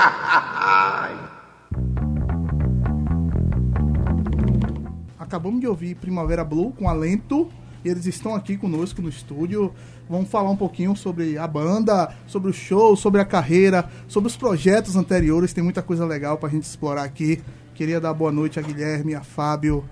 Acabamos 5.19 5.59
de 5.59 5.68
ouvir 5.68 5.96
Primavera 5.96 6.44
Blue 6.44 6.72
com 6.74 6.88
Alento 6.88 7.50
e 7.84 7.90
eles 7.90 8.06
estão 8.06 8.36
aqui 8.36 8.56
conosco 8.56 9.02
no 9.02 9.09
estúdio. 9.09 9.74
Vamos 10.08 10.30
falar 10.30 10.52
um 10.52 10.56
pouquinho 10.56 10.96
sobre 10.96 11.38
a 11.38 11.47
banda, 11.47 12.14
sobre 12.28 12.52
o 12.52 12.53
show, 12.53 12.96
sobre 12.96 13.20
a 13.20 13.26
carreira, 13.26 13.90
sobre 14.08 14.28
os 14.28 14.38
projetos 14.38 14.96
anteriores. 14.96 15.52
Tem 15.52 15.64
muita 15.64 15.82
coisa 15.82 16.06
legal 16.06 16.38
pra 16.38 16.49
gente 16.49 16.64
explorar 16.64 17.03
aqui. 17.03 17.41
Queria 17.73 17.99
dar 17.99 18.14
boa 18.14 18.32
noite 18.32 18.59
a 18.59 18.61
Guilherme, 18.61 19.16
a 19.16 19.22
Fábio. 19.22 19.84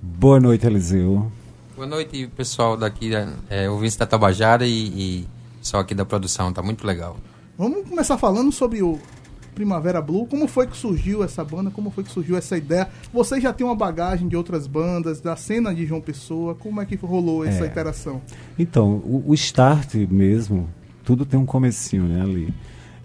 Boa 0.00 0.40
noite, 0.40 0.66
Eliseu. 0.66 1.30
Boa 1.80 1.88
noite, 1.88 2.26
pessoal 2.36 2.76
daqui, 2.76 3.10
é, 3.48 3.70
ouvintes 3.70 3.96
da 3.96 4.04
Tabajara 4.04 4.66
e, 4.66 4.88
e 4.88 5.28
pessoal 5.60 5.82
aqui 5.82 5.94
da 5.94 6.04
produção, 6.04 6.52
tá 6.52 6.60
muito 6.62 6.86
legal. 6.86 7.16
Vamos 7.56 7.88
começar 7.88 8.18
falando 8.18 8.52
sobre 8.52 8.82
o 8.82 8.98
Primavera 9.54 10.02
Blue. 10.02 10.26
Como 10.26 10.46
foi 10.46 10.66
que 10.66 10.76
surgiu 10.76 11.24
essa 11.24 11.42
banda? 11.42 11.70
Como 11.70 11.90
foi 11.90 12.04
que 12.04 12.12
surgiu 12.12 12.36
essa 12.36 12.54
ideia? 12.54 12.86
Você 13.14 13.40
já 13.40 13.50
tem 13.50 13.66
uma 13.66 13.74
bagagem 13.74 14.28
de 14.28 14.36
outras 14.36 14.66
bandas, 14.66 15.22
da 15.22 15.34
cena 15.36 15.74
de 15.74 15.86
João 15.86 16.02
Pessoa. 16.02 16.54
Como 16.54 16.82
é 16.82 16.84
que 16.84 16.96
rolou 16.96 17.46
essa 17.46 17.64
É. 17.64 17.68
interação? 17.68 18.20
Então, 18.58 18.96
o, 18.96 19.24
o 19.28 19.32
start 19.32 19.94
mesmo, 19.94 20.68
tudo 21.02 21.24
tem 21.24 21.40
um 21.40 21.46
comecinho, 21.46 22.04
né, 22.04 22.20
ali. 22.20 22.52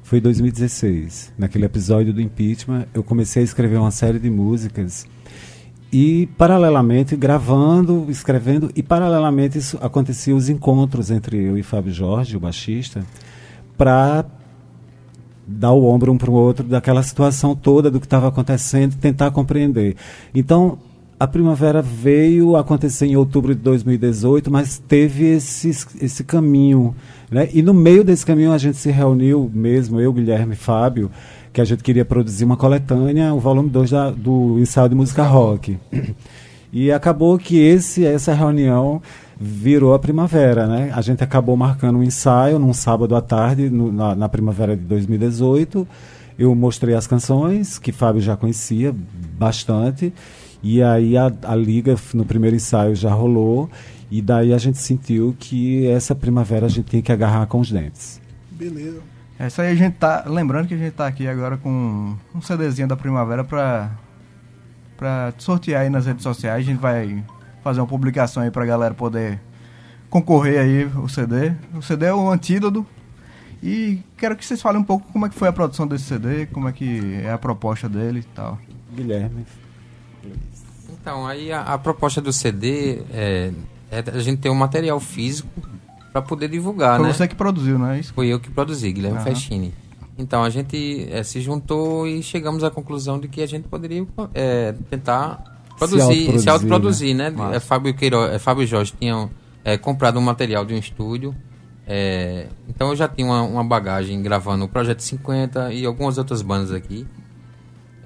Foi 0.03 0.19
em 0.19 0.21
2016. 0.21 1.31
Naquele 1.37 1.63
episódio 1.63 2.11
do 2.11 2.19
impeachment, 2.19 2.87
eu 2.93 3.01
comecei 3.01 3.41
a 3.41 3.45
escrever 3.45 3.77
uma 3.77 3.91
série 3.91 4.19
de 4.19 4.29
músicas 4.29 5.07
e 5.91 6.27
paralelamente 6.37 7.15
gravando, 7.15 8.05
escrevendo 8.09 8.69
e 8.75 8.83
paralelamente 8.83 9.57
isso 9.57 9.77
acontecia 9.81 10.35
os 10.35 10.49
encontros 10.49 11.11
entre 11.11 11.37
eu 11.37 11.57
e 11.57 11.63
Fábio 11.63 11.93
Jorge, 11.93 12.35
o 12.35 12.39
baixista, 12.39 13.05
para 13.77 14.25
dar 15.47 15.71
o 15.71 15.85
ombro 15.85 16.11
um 16.11 16.17
para 16.17 16.29
o 16.29 16.33
outro 16.33 16.65
daquela 16.65 17.03
situação 17.03 17.55
toda 17.55 17.91
do 17.91 17.99
que 17.99 18.05
estava 18.05 18.27
acontecendo, 18.27 18.95
tentar 18.95 19.31
compreender. 19.31 19.95
Então, 20.33 20.79
a 21.19 21.27
primavera 21.27 21.81
veio 21.81 22.55
acontecer 22.55 23.05
em 23.05 23.15
outubro 23.15 23.55
de 23.55 23.61
2018, 23.61 24.51
mas 24.51 24.77
teve 24.77 25.25
esse, 25.25 25.69
esse 26.01 26.23
caminho. 26.23 26.95
Né? 27.31 27.49
E 27.53 27.61
no 27.61 27.73
meio 27.73 28.03
desse 28.03 28.25
caminho 28.25 28.51
a 28.51 28.57
gente 28.57 28.77
se 28.77 28.91
reuniu 28.91 29.49
mesmo, 29.53 29.99
eu, 29.99 30.11
Guilherme 30.11 30.53
e 30.53 30.57
Fábio, 30.57 31.09
que 31.55 31.61
a 31.61 31.65
gente 31.65 31.81
queria 31.81 32.03
produzir 32.03 32.43
uma 32.43 32.57
coletânea, 32.57 33.33
o 33.33 33.39
volume 33.39 33.69
2 33.69 33.91
do 34.17 34.59
ensaio 34.59 34.89
de 34.89 34.95
música 34.95 35.23
rock. 35.23 35.79
E 36.73 36.91
acabou 36.91 37.37
que 37.37 37.57
esse, 37.57 38.05
essa 38.05 38.33
reunião 38.33 39.01
virou 39.39 39.93
a 39.93 39.99
primavera, 39.99 40.67
né? 40.67 40.91
A 40.93 40.99
gente 40.99 41.23
acabou 41.23 41.55
marcando 41.55 41.99
um 41.99 42.03
ensaio 42.03 42.59
num 42.59 42.73
sábado 42.73 43.15
à 43.15 43.21
tarde, 43.21 43.69
no, 43.69 43.89
na, 43.89 44.13
na 44.13 44.27
primavera 44.27 44.75
de 44.75 44.83
2018. 44.83 45.87
Eu 46.37 46.53
mostrei 46.53 46.93
as 46.93 47.07
canções, 47.07 47.79
que 47.79 47.93
Fábio 47.93 48.21
já 48.21 48.35
conhecia 48.35 48.93
bastante, 49.39 50.13
e 50.61 50.83
aí 50.83 51.15
a, 51.15 51.31
a 51.43 51.55
liga 51.55 51.95
no 52.13 52.25
primeiro 52.25 52.57
ensaio 52.57 52.93
já 52.93 53.13
rolou, 53.13 53.69
e 54.11 54.21
daí 54.21 54.53
a 54.53 54.57
gente 54.57 54.77
sentiu 54.77 55.33
que 55.39 55.87
essa 55.87 56.13
primavera 56.13 56.65
a 56.65 56.69
gente 56.69 56.89
tinha 56.89 57.01
que 57.01 57.13
agarrar 57.13 57.45
com 57.45 57.61
os 57.61 57.71
dentes. 57.71 58.19
Beleza. 58.51 59.14
É 59.37 59.47
isso 59.47 59.61
aí, 59.61 59.71
a 59.71 59.75
gente 59.75 59.95
tá. 59.95 60.23
Lembrando 60.25 60.67
que 60.67 60.73
a 60.73 60.77
gente 60.77 60.93
tá 60.93 61.07
aqui 61.07 61.27
agora 61.27 61.57
com 61.57 62.15
um 62.33 62.41
CDzinho 62.41 62.87
da 62.87 62.95
primavera 62.95 63.43
pra, 63.43 63.91
pra 64.95 65.33
sortear 65.37 65.81
aí 65.81 65.89
nas 65.89 66.05
redes 66.05 66.23
sociais. 66.23 66.65
A 66.65 66.65
gente 66.65 66.79
vai 66.79 67.23
fazer 67.63 67.81
uma 67.81 67.87
publicação 67.87 68.43
aí 68.43 68.51
pra 68.51 68.65
galera 68.65 68.93
poder 68.93 69.41
concorrer 70.09 70.59
aí 70.59 70.85
o 70.85 71.09
CD. 71.09 71.53
O 71.73 71.81
CD 71.81 72.05
é 72.05 72.13
o 72.13 72.29
antídoto. 72.29 72.85
E 73.61 74.01
quero 74.17 74.35
que 74.35 74.45
vocês 74.45 74.61
falem 74.61 74.79
um 74.79 74.83
pouco 74.83 75.11
como 75.11 75.25
é 75.25 75.29
que 75.29 75.35
foi 75.35 75.47
a 75.47 75.53
produção 75.53 75.87
desse 75.87 76.05
CD, 76.05 76.45
como 76.45 76.69
é 76.69 76.71
que 76.71 77.15
é 77.23 77.31
a 77.31 77.37
proposta 77.37 77.89
dele 77.89 78.19
e 78.19 78.35
tal. 78.35 78.59
Guilherme. 78.93 79.45
Então, 80.89 81.27
aí 81.27 81.51
a, 81.51 81.61
a 81.61 81.77
proposta 81.77 82.21
do 82.21 82.31
CD 82.31 83.01
é, 83.11 83.51
é 83.91 84.03
a 84.13 84.19
gente 84.19 84.39
ter 84.39 84.49
um 84.49 84.55
material 84.55 84.99
físico 84.99 85.49
para 86.15 86.21
poder 86.21 86.47
divulgar, 86.47 86.97
Foi 86.97 87.07
né? 87.07 87.13
você 87.13 87.27
que 87.27 87.35
produziu, 87.35 87.77
não 87.77 87.87
é 87.89 87.99
isso? 87.99 88.13
Foi 88.13 88.27
eu 88.27 88.39
que 88.39 88.49
produzi, 88.49 88.89
Guilherme 88.89 89.17
Aham. 89.17 89.25
Festini. 89.25 89.73
Então 90.17 90.45
a 90.45 90.49
gente 90.49 91.09
eh, 91.11 91.21
se 91.23 91.41
juntou 91.41 92.07
e 92.07 92.23
chegamos 92.23 92.63
à 92.63 92.71
conclusão 92.71 93.19
de 93.19 93.27
que 93.27 93.41
a 93.41 93.45
gente 93.45 93.67
poderia 93.67 94.07
eh, 94.33 94.73
tentar 94.89 95.43
produzir, 95.77 96.39
se 96.39 96.49
autoproduzir, 96.49 97.13
né? 97.13 97.29
Massa. 97.31 97.55
É, 97.57 97.59
Fábio, 97.59 97.93
Queiroz, 97.93 98.31
é, 98.33 98.39
Fábio 98.39 98.65
Jorge 98.65 98.93
tinham 98.97 99.29
eh, 99.65 99.77
comprado 99.77 100.17
um 100.17 100.21
material 100.21 100.63
de 100.63 100.73
um 100.73 100.77
estúdio. 100.77 101.35
eh, 101.85 102.47
então 102.69 102.87
eu 102.91 102.95
já 102.95 103.09
tinha 103.09 103.27
uma, 103.27 103.41
uma 103.41 103.63
bagagem 103.65 104.21
gravando 104.21 104.63
o 104.63 104.69
Projeto 104.69 105.01
50 105.01 105.73
e 105.73 105.85
algumas 105.85 106.17
outras 106.17 106.41
bandas 106.41 106.71
aqui. 106.71 107.05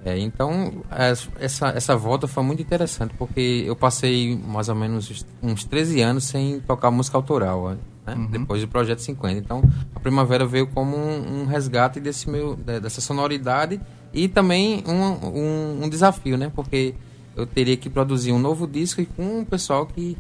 Eh, 0.04 0.18
então 0.18 0.82
es- 1.12 1.30
essa, 1.40 1.68
essa 1.70 1.96
volta 1.96 2.28
foi 2.28 2.42
muito 2.44 2.60
interessante 2.60 3.14
porque 3.20 3.66
eu 3.68 3.76
passei 3.76 4.36
mais 4.48 4.68
ou 4.68 4.74
menos 4.74 5.24
uns 5.44 5.64
13 5.64 6.02
anos 6.02 6.24
sem 6.24 6.60
tocar 6.62 6.90
música 6.90 7.16
autoral. 7.16 7.76
Né? 8.16 8.28
Depois 8.32 8.62
do 8.62 8.68
Projeto 8.68 9.00
50. 9.00 9.38
Então, 9.40 9.62
a 9.96 10.00
Primavera 10.00 10.46
veio 10.46 10.68
como 10.68 10.96
um, 10.98 11.42
um 11.42 11.46
resgate 11.46 12.00
desse 12.00 12.30
meu, 12.30 12.56
de- 12.56 12.80
dessa 12.80 13.02
sonoridade 13.02 13.80
e 14.14 14.28
também 14.28 14.84
um, 14.88 15.28
um, 15.28 15.84
um 15.84 15.90
desafio, 15.90 16.38
né? 16.38 16.52
Porque 16.56 16.94
eu 17.36 17.46
teria 17.46 17.78
que 17.78 17.90
produzir 17.90 18.32
um 18.32 18.40
novo 18.40 18.68
disco 18.68 19.02
e 19.02 19.06
com 19.06 19.40
um 19.40 19.46
pessoal 19.46 19.86
que. 19.86 20.18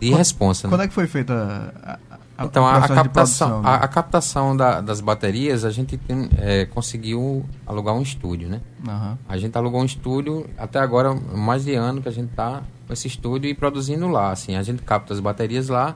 de 0.00 0.10
responsa. 0.12 0.66
né? 0.66 0.72
Quando 0.72 0.82
é 0.82 0.88
que 0.88 0.94
foi 0.94 1.06
feita 1.06 1.72
a, 1.84 1.98
a, 2.38 2.44
Então, 2.46 2.66
a, 2.66 2.76
a 2.78 2.88
captação, 2.88 3.02
produção, 3.12 3.58
a, 3.58 3.62
né? 3.78 3.78
a 3.82 3.88
captação 3.88 4.56
da- 4.56 4.80
das 4.80 5.00
baterias, 5.00 5.64
a 5.64 5.70
gente 5.70 5.96
tem, 5.96 6.28
é, 6.38 6.64
conseguiu 6.66 7.44
alugar 7.66 7.94
um 7.94 8.02
estúdio, 8.02 8.48
né? 8.48 8.60
Aham. 8.88 9.18
A 9.28 9.36
gente 9.36 9.56
alugou 9.56 9.80
um 9.80 9.84
estúdio, 9.84 10.46
até 10.58 10.78
agora, 10.80 11.14
mais 11.14 11.64
de 11.64 11.74
ano 11.74 12.00
que 12.02 12.08
a 12.08 12.12
gente 12.12 12.30
tá 12.30 12.62
com 12.86 12.92
esse 12.92 13.06
estúdio 13.06 13.48
e 13.48 13.54
produzindo 13.54 14.08
lá, 14.08 14.32
assim. 14.32 14.56
A 14.56 14.62
gente 14.62 14.82
capta 14.82 15.12
as 15.14 15.20
baterias 15.20 15.68
lá. 15.68 15.94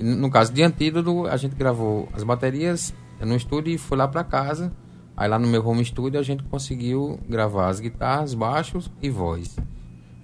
E 0.00 0.02
no 0.02 0.30
caso 0.30 0.52
de 0.52 0.62
Antídoto, 0.62 1.26
a 1.26 1.36
gente 1.36 1.54
gravou 1.54 2.08
as 2.14 2.22
baterias 2.22 2.94
no 3.20 3.36
estúdio 3.36 3.74
e 3.74 3.78
foi 3.78 3.98
lá 3.98 4.08
para 4.08 4.24
casa. 4.24 4.72
Aí 5.16 5.28
lá 5.28 5.38
no 5.38 5.46
meu 5.46 5.66
home 5.66 5.84
studio 5.84 6.18
a 6.18 6.22
gente 6.22 6.42
conseguiu 6.44 7.18
gravar 7.28 7.68
as 7.68 7.78
guitarras, 7.80 8.32
baixos 8.32 8.90
e 9.02 9.10
voz. 9.10 9.56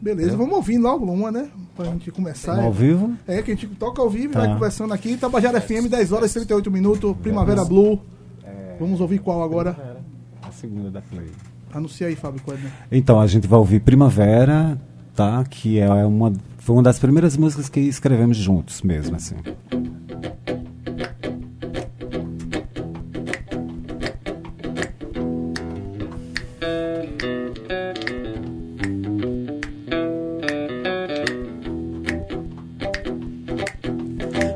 Beleza, 0.00 0.32
É. 0.32 0.36
vamos 0.36 0.54
ouvir 0.54 0.78
logo 0.78 1.04
uma, 1.10 1.30
né? 1.30 1.50
Pra 1.74 1.84
gente 1.86 2.10
começar. 2.10 2.58
Ao 2.58 2.72
vivo? 2.72 3.14
É, 3.26 3.42
que 3.42 3.50
a 3.50 3.54
gente 3.54 3.66
toca 3.68 4.00
ao 4.00 4.08
vivo 4.08 4.28
e 4.28 4.32
Tá. 4.32 4.40
vai 4.40 4.52
conversando 4.54 4.94
aqui. 4.94 5.16
Tabajara 5.16 5.60
FM, 5.60 5.88
10 5.90 6.12
horas 6.12 6.30
e 6.30 6.34
38 6.34 6.70
minutos, 6.70 7.14
Primavera 7.18 7.64
Blue. 7.64 8.00
É. 8.44 8.76
Vamos 8.80 9.00
ouvir 9.00 9.18
qual 9.18 9.42
agora? 9.42 9.76
A 10.42 10.50
segunda 10.52 10.90
da 10.90 11.02
Play. 11.02 11.30
Anuncia 11.74 12.06
aí, 12.06 12.14
Fábio 12.16 12.40
Quedner. 12.42 12.70
Então, 12.90 13.20
a 13.20 13.26
gente 13.26 13.46
vai 13.46 13.58
ouvir 13.58 13.80
Primavera, 13.80 14.80
tá? 15.14 15.44
Que 15.44 15.78
é 15.78 15.88
uma, 16.06 16.32
foi 16.66 16.74
uma 16.74 16.82
das 16.82 16.98
primeiras 16.98 17.36
músicas 17.36 17.68
que 17.68 17.78
escrevemos 17.78 18.36
juntos 18.36 18.82
mesmo, 18.82 19.14
assim. 19.14 19.36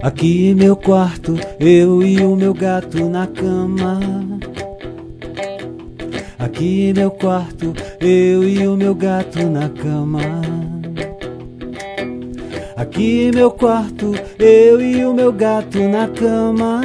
Aqui 0.02 0.52
meu 0.52 0.74
quarto, 0.74 1.36
eu 1.60 2.02
e 2.02 2.20
o 2.24 2.34
meu 2.34 2.52
gato 2.52 3.08
na 3.08 3.28
cama. 3.28 4.00
Aqui 6.40 6.92
meu 6.92 7.12
quarto, 7.12 7.72
eu 8.00 8.42
e 8.42 8.66
o 8.66 8.76
meu 8.76 8.96
gato 8.96 9.48
na 9.48 9.68
cama. 9.68 10.79
Aqui 12.80 13.30
meu 13.34 13.50
quarto, 13.50 14.12
eu 14.38 14.80
e 14.80 15.04
o 15.04 15.12
meu 15.12 15.30
gato 15.32 15.78
na 15.86 16.08
cama. 16.08 16.80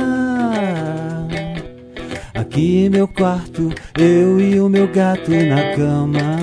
Aqui 2.33 2.89
meu 2.89 3.07
quarto, 3.07 3.71
eu 3.97 4.39
e 4.41 4.59
o 4.59 4.67
meu 4.67 4.87
gato 4.91 5.31
na 5.31 5.73
cama. 5.75 6.35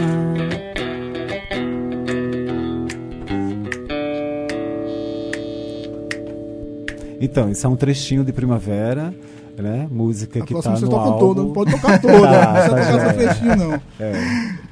Então, 7.21 7.51
isso 7.51 7.67
é 7.67 7.71
um 7.71 7.77
trechinho 7.77 8.25
de 8.25 8.33
primavera, 8.33 9.15
né? 9.57 9.87
Música 9.91 10.43
A 10.43 10.47
que 10.47 10.55
tá 10.55 10.61
você 10.75 10.85
no 10.85 10.91
toca 10.91 11.05
álbum. 11.11 11.19
toda, 11.19 11.43
não 11.43 11.53
pode 11.53 11.71
tocar 11.73 12.01
toda. 12.01 12.17
não 12.19 12.23
Tá, 12.23 12.53
precisa 12.53 12.71
tá 12.71 12.77
tocar 12.77 12.93
já. 12.93 12.99
essa 13.05 13.15
flechinha, 13.15 13.57
não. 13.57 13.75
É. 14.01 14.13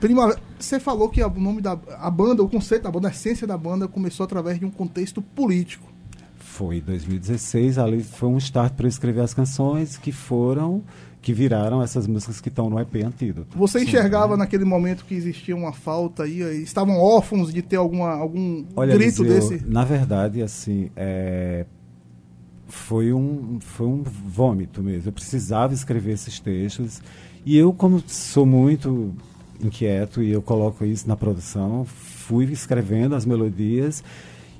Primavera, 0.01 0.39
você 0.65 0.81
falou 0.81 1.09
que 1.09 1.23
o 1.23 1.31
nome 1.31 1.61
da 1.61 1.79
a 1.99 2.11
banda, 2.11 2.43
o 2.43 2.49
conceito 2.49 2.83
da 2.83 2.91
banda, 2.91 3.09
a 3.09 3.11
essência 3.11 3.47
da 3.47 3.57
banda 3.57 3.89
começou 3.89 4.25
através 4.25 4.59
de 4.59 4.65
um 4.65 4.71
contexto 4.71 5.21
político. 5.21 5.87
Foi 6.37 6.79
em 6.79 6.81
2016, 6.81 7.79
ali 7.79 8.03
foi 8.03 8.29
um 8.29 8.39
start 8.39 8.75
para 8.75 8.87
eu 8.87 8.89
escrever 8.89 9.21
as 9.21 9.33
canções 9.33 9.97
que 9.97 10.13
foram, 10.13 10.83
que 11.23 11.33
viraram 11.33 11.83
essas 11.83 12.07
músicas 12.07 12.41
que 12.41 12.49
estão 12.49 12.69
no 12.69 12.79
EP 12.79 12.97
Antídoto. 13.05 13.57
Você 13.57 13.79
Sim. 13.79 13.87
enxergava 13.87 14.37
naquele 14.37 14.65
momento 14.65 15.05
que 15.05 15.15
existia 15.15 15.57
uma 15.57 15.73
falta 15.73 16.25
aí, 16.25 16.41
estavam 16.63 16.99
órfãos 16.99 17.53
de 17.53 17.63
ter 17.63 17.77
alguma, 17.77 18.11
algum 18.11 18.65
Olha, 18.77 18.95
grito 18.95 19.23
desse? 19.23 19.63
na 19.67 19.85
verdade, 19.85 20.43
assim, 20.43 20.91
é, 20.97 21.65
foi 22.67 23.13
um 23.13 23.59
foi 23.61 23.87
um 23.87 24.03
vômito 24.03 24.83
mesmo. 24.83 25.09
Eu 25.09 25.13
precisava 25.13 25.73
escrever 25.75 26.13
esses 26.13 26.41
textos 26.41 27.01
e 27.45 27.57
eu, 27.57 27.73
como 27.73 28.03
sou 28.07 28.45
muito 28.45 29.15
inquieto 29.67 30.23
e 30.23 30.31
eu 30.31 30.43
coloco 30.43 30.85
isso 30.85 31.09
na 31.09 31.17
produção, 31.17 31.85
fui 31.85 32.45
escrevendo 32.47 33.15
as 33.15 33.25
melodias 33.27 34.03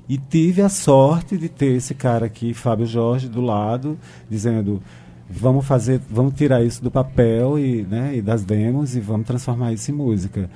e 0.07 0.17
tive 0.17 0.61
a 0.61 0.69
sorte 0.69 1.37
de 1.37 1.47
ter 1.47 1.73
esse 1.75 1.93
cara 1.93 2.25
aqui, 2.25 2.53
Fábio 2.53 2.85
Jorge, 2.85 3.29
do 3.29 3.41
lado, 3.41 3.97
dizendo 4.29 4.81
vamos 5.29 5.65
fazer, 5.65 6.01
vamos 6.09 6.33
tirar 6.33 6.63
isso 6.63 6.83
do 6.83 6.91
papel 6.91 7.57
e, 7.57 7.83
né, 7.83 8.17
e 8.17 8.21
das 8.21 8.43
demos 8.43 8.95
e 8.95 8.99
vamos 8.99 9.25
transformar 9.25 9.71
isso 9.71 9.89
em 9.89 9.93
música. 9.93 10.49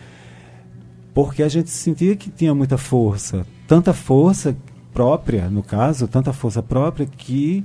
Porque 1.13 1.41
a 1.41 1.47
gente 1.47 1.69
sentia 1.69 2.15
que 2.15 2.29
tinha 2.29 2.53
muita 2.53 2.77
força, 2.77 3.45
tanta 3.67 3.93
força 3.93 4.55
própria, 4.93 5.49
no 5.49 5.63
caso, 5.63 6.07
tanta 6.07 6.33
força 6.33 6.61
própria 6.61 7.05
que 7.05 7.63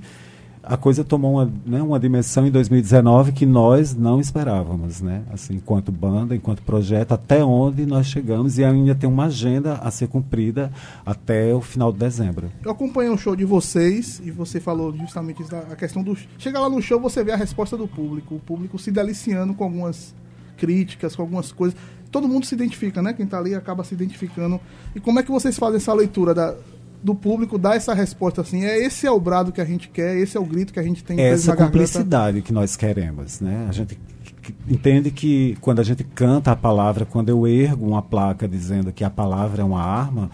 a 0.63 0.77
coisa 0.77 1.03
tomou 1.03 1.33
uma, 1.33 1.53
né, 1.65 1.81
uma 1.83 1.99
dimensão 1.99 2.47
em 2.47 2.51
2019 2.51 3.33
que 3.33 3.47
nós 3.47 3.95
não 3.95 4.21
esperávamos, 4.21 5.01
né? 5.01 5.23
Assim, 5.33 5.55
enquanto 5.55 5.91
banda, 5.91 6.37
enquanto 6.37 6.63
projeto, 6.63 7.13
até 7.13 7.43
onde 7.43 7.87
nós 7.87 8.07
chegamos 8.07 8.59
e 8.59 8.65
ainda 8.65 8.95
tem 8.95 9.09
uma 9.09 9.25
agenda 9.25 9.75
a 9.75 9.91
ser 9.91 10.09
cumprida 10.09 10.71
até 11.05 11.55
o 11.55 11.61
final 11.61 11.91
de 11.91 11.99
dezembro. 11.99 12.51
Eu 12.63 12.71
acompanhei 12.71 13.11
um 13.11 13.17
show 13.17 13.35
de 13.35 13.45
vocês 13.45 14.21
e 14.25 14.31
você 14.31 14.61
falou 14.61 14.95
justamente 14.97 15.43
a 15.71 15.77
questão 15.77 16.03
do. 16.03 16.17
Chega 16.39 16.61
lá 16.61 16.69
no 16.69 16.83
show, 16.83 17.01
você 17.01 17.25
vê 17.25 17.33
a 17.33 17.37
resposta 17.37 17.77
do 17.77 17.89
público. 17.89 18.35
O 18.35 18.41
público 18.41 18.79
se 18.79 18.91
deliciando 18.91 19.55
com 19.55 19.65
algumas 19.65 20.15
críticas, 20.59 21.17
com 21.17 21.23
algumas 21.23 21.51
coisas. 21.53 21.79
todo 22.11 22.29
mundo 22.29 22.45
se 22.45 22.55
identifica, 22.55 23.01
né? 23.01 23.15
Quem 23.15 23.27
tá 23.27 23.39
ali 23.39 23.55
acaba 23.55 23.83
se 23.83 23.95
identificando. 23.95 24.61
E 24.95 25.01
como 25.01 25.19
é 25.19 25.23
que 25.23 25.31
vocês 25.31 25.59
fazem 25.59 25.77
essa 25.77 25.95
leitura 25.95 26.35
da, 26.35 26.55
do 27.03 27.15
público, 27.15 27.57
dar 27.59 27.77
essa 27.77 27.95
resposta 27.95 28.41
assim? 28.43 28.65
É 28.65 28.79
esse 28.85 29.07
é 29.07 29.11
o 29.11 29.19
brado 29.19 29.53
que 29.53 29.61
a 29.61 29.65
gente 29.65 29.89
quer, 29.89 30.17
esse 30.19 30.37
é 30.37 30.41
o 30.41 30.45
grito 30.45 30.73
que 30.73 30.79
a 30.79 30.83
gente 30.83 31.03
tem 31.03 31.17
preso 31.17 31.35
essa 31.35 31.51
na 31.53 31.57
garganta. 31.57 31.73
cumplicidade 31.79 32.43
que 32.43 32.53
nós 32.53 32.77
queremos, 32.77 33.41
né? 33.41 33.67
A 33.69 33.73
gente 33.73 33.99
que- 34.43 34.55
entende 34.69 35.11
que 35.11 35.57
quando 35.61 35.81
a 35.81 35.83
gente 35.83 36.05
canta 36.05 36.51
a 36.53 36.57
palavra, 36.57 37.05
quando 37.07 37.29
eu 37.31 37.47
ergo 37.47 37.87
uma 37.87 38.03
placa 38.03 38.47
dizendo 38.49 38.93
que 38.93 39.03
a 39.05 39.11
palavra 39.11 39.63
é 39.63 39.65
uma 39.65 39.83
arma, 39.83 40.31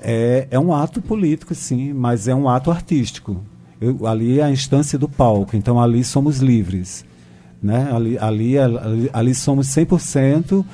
é, 0.00 0.48
é 0.50 0.58
um 0.58 0.74
ato 0.74 1.00
político, 1.00 1.54
sim, 1.54 1.92
mas 1.92 2.26
é 2.26 2.34
um 2.34 2.48
ato 2.48 2.70
artístico. 2.70 3.40
Eu- 3.80 4.06
ali 4.06 4.40
é 4.40 4.42
a 4.44 4.50
instância 4.50 4.98
do 4.98 5.08
palco, 5.08 5.56
então 5.56 5.80
ali 5.80 6.02
somos 6.04 6.38
livres, 6.38 7.04
né? 7.62 7.90
Ali, 7.92 8.18
ali, 8.18 8.58
ali, 8.58 9.10
ali 9.12 9.34
somos 9.34 9.68
100% 9.68 10.64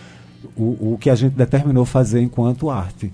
o, 0.56 0.92
o 0.94 0.99
que 0.99 1.11
a 1.11 1.14
gente 1.14 1.35
determinou 1.35 1.85
fazer 1.85 2.20
enquanto 2.23 2.70
arte. 2.70 3.12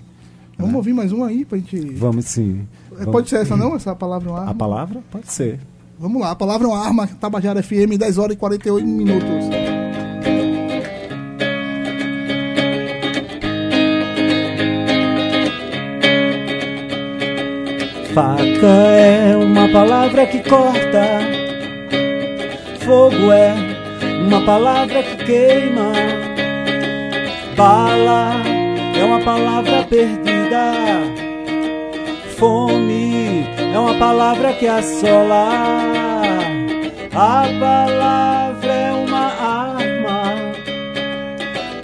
Vamos 0.57 0.75
ouvir 0.75 0.93
mais 0.93 1.11
um 1.11 1.23
aí 1.23 1.43
pra 1.45 1.57
gente. 1.57 1.93
Vamos 1.95 2.25
sim. 2.25 2.67
É, 2.93 2.95
Vamos- 2.99 3.11
Pode 3.11 3.29
ser 3.29 3.37
essa 3.41 3.57
não? 3.57 3.75
Essa 3.75 3.95
palavra 3.95 4.29
é 4.29 4.31
uma 4.31 4.39
arma? 4.39 4.51
A 4.51 4.55
palavra? 4.55 5.03
Pode 5.11 5.31
ser. 5.31 5.59
Vamos 5.99 6.21
lá, 6.21 6.31
a 6.31 6.35
palavra 6.35 6.67
é 6.67 6.69
uma 6.69 6.79
arma, 6.85 7.07
Tabajara 7.07 7.61
FM, 7.63 7.97
10 7.97 8.17
horas 8.17 8.35
e 8.35 8.39
48 8.39 8.85
minutos. 8.85 9.45
Faca 18.13 18.67
é 18.97 19.35
uma 19.35 19.67
palavra 19.69 20.25
que 20.25 20.39
corta, 20.49 21.19
fogo 22.85 23.31
é 23.31 23.53
uma 24.25 24.41
palavra 24.45 25.03
que 25.03 25.25
queima, 25.25 25.91
bala 27.57 28.31
é 28.99 29.03
uma 29.03 29.19
palavra 29.19 29.83
perdida, 29.83 30.73
fome 32.37 33.45
é 33.73 33.79
uma 33.79 33.95
palavra 33.95 34.53
que 34.53 34.67
assola, 34.67 35.49
a 37.13 37.45
palavra 37.59 38.73
é 38.73 38.91
uma 38.91 39.25
arma, 39.27 40.33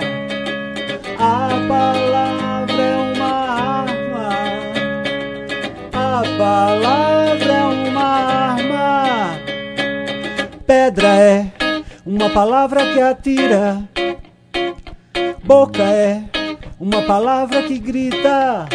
A 1.21 1.49
palavra 1.69 2.83
é 2.83 2.97
uma 2.97 3.33
arma. 3.81 4.29
A 5.93 6.23
palavra 6.38 7.53
é 7.53 7.65
uma 7.65 8.05
arma. 8.05 9.38
Pedra 10.65 11.09
é 11.09 11.58
uma 12.28 12.35
palavra 12.35 12.92
que 12.92 13.00
atira. 13.00 13.82
Boca 15.44 15.82
é 15.82 16.23
uma 16.78 17.00
palavra 17.02 17.62
que 17.62 17.78
grita. 17.78 18.68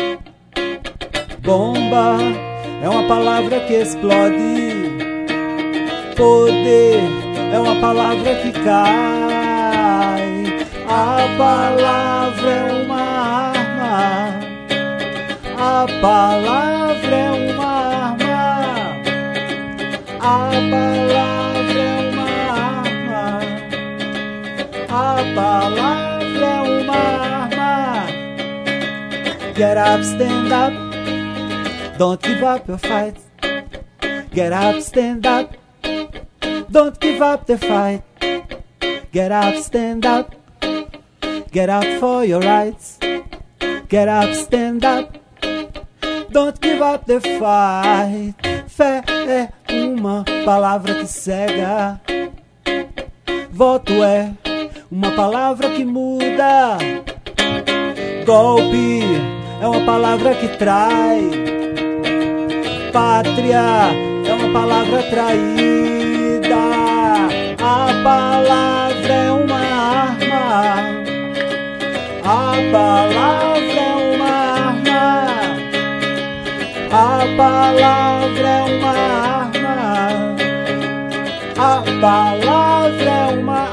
Bomba 1.39 2.17
é 2.81 2.89
uma 2.89 3.07
palavra 3.07 3.60
que 3.60 3.74
explode. 3.74 4.89
Poder 6.17 7.03
é 7.53 7.60
uma 7.60 7.79
palavra 7.79 8.36
que 8.36 8.51
cai. 8.53 9.03
A 10.88 11.27
palavra 11.38 12.50
é 12.50 12.86
uma 12.86 13.01
arma. 13.53 14.39
A 15.60 15.86
palavra 16.01 17.15
é 17.15 17.51
uma 17.53 17.65
arma. 17.65 18.74
A 20.19 20.50
palavra 20.50 21.42
A 25.03 25.17
palavra 25.36 26.24
é 26.39 26.62
uma 26.62 26.95
arma. 26.95 28.07
Get 29.53 29.77
up, 29.77 30.01
stand 30.01 30.53
up. 30.53 30.74
Don't 31.98 32.22
give 32.25 32.41
up 32.41 32.65
your 32.69 32.77
fight. 32.77 33.17
Get 34.31 34.53
up, 34.53 34.81
stand 34.81 35.27
up. 35.27 35.50
Don't 36.69 36.98
give 37.01 37.22
up 37.22 37.45
the 37.48 37.57
fight. 37.57 38.01
Get 39.12 39.33
up, 39.33 39.57
stand 39.57 40.05
up. 40.05 40.33
Get 41.51 41.69
up 41.69 41.86
for 42.00 42.24
your 42.24 42.39
rights. 42.39 42.98
Get 43.89 44.07
up, 44.07 44.33
stand 44.33 44.86
up. 44.86 45.17
Don't 46.31 46.62
give 46.62 46.81
up 46.81 47.05
the 47.05 47.19
fight. 47.38 48.36
Fé 48.69 49.03
é 49.27 49.50
uma 49.69 50.24
palavra 50.45 50.95
que 50.95 51.07
cega. 51.07 52.00
Voto 53.51 54.01
é 54.01 54.31
uma 54.93 55.09
palavra 55.09 55.71
que 55.71 55.83
muda. 55.83 56.77
Golpe 58.27 59.01
é 59.59 59.67
uma 59.67 59.83
palavra 59.83 60.35
que 60.35 60.47
trai. 60.50 61.31
Pátria 62.91 63.89
é 64.27 64.33
uma 64.33 64.53
palavra 64.53 65.01
traída. 65.09 66.63
A 67.59 67.88
palavra 68.03 69.13
é 69.13 69.31
uma 69.31 69.57
arma. 69.57 70.43
A 72.23 72.53
palavra 72.71 73.81
é 73.81 73.95
uma 74.13 74.31
arma. 74.62 75.05
A 76.91 77.25
palavra 77.35 78.47
é 78.47 78.63
uma 78.77 78.93
arma. 79.41 79.75
A 81.57 81.83
palavra 82.00 83.09
é 83.09 83.39
uma 83.39 83.53
arma. 83.53 83.73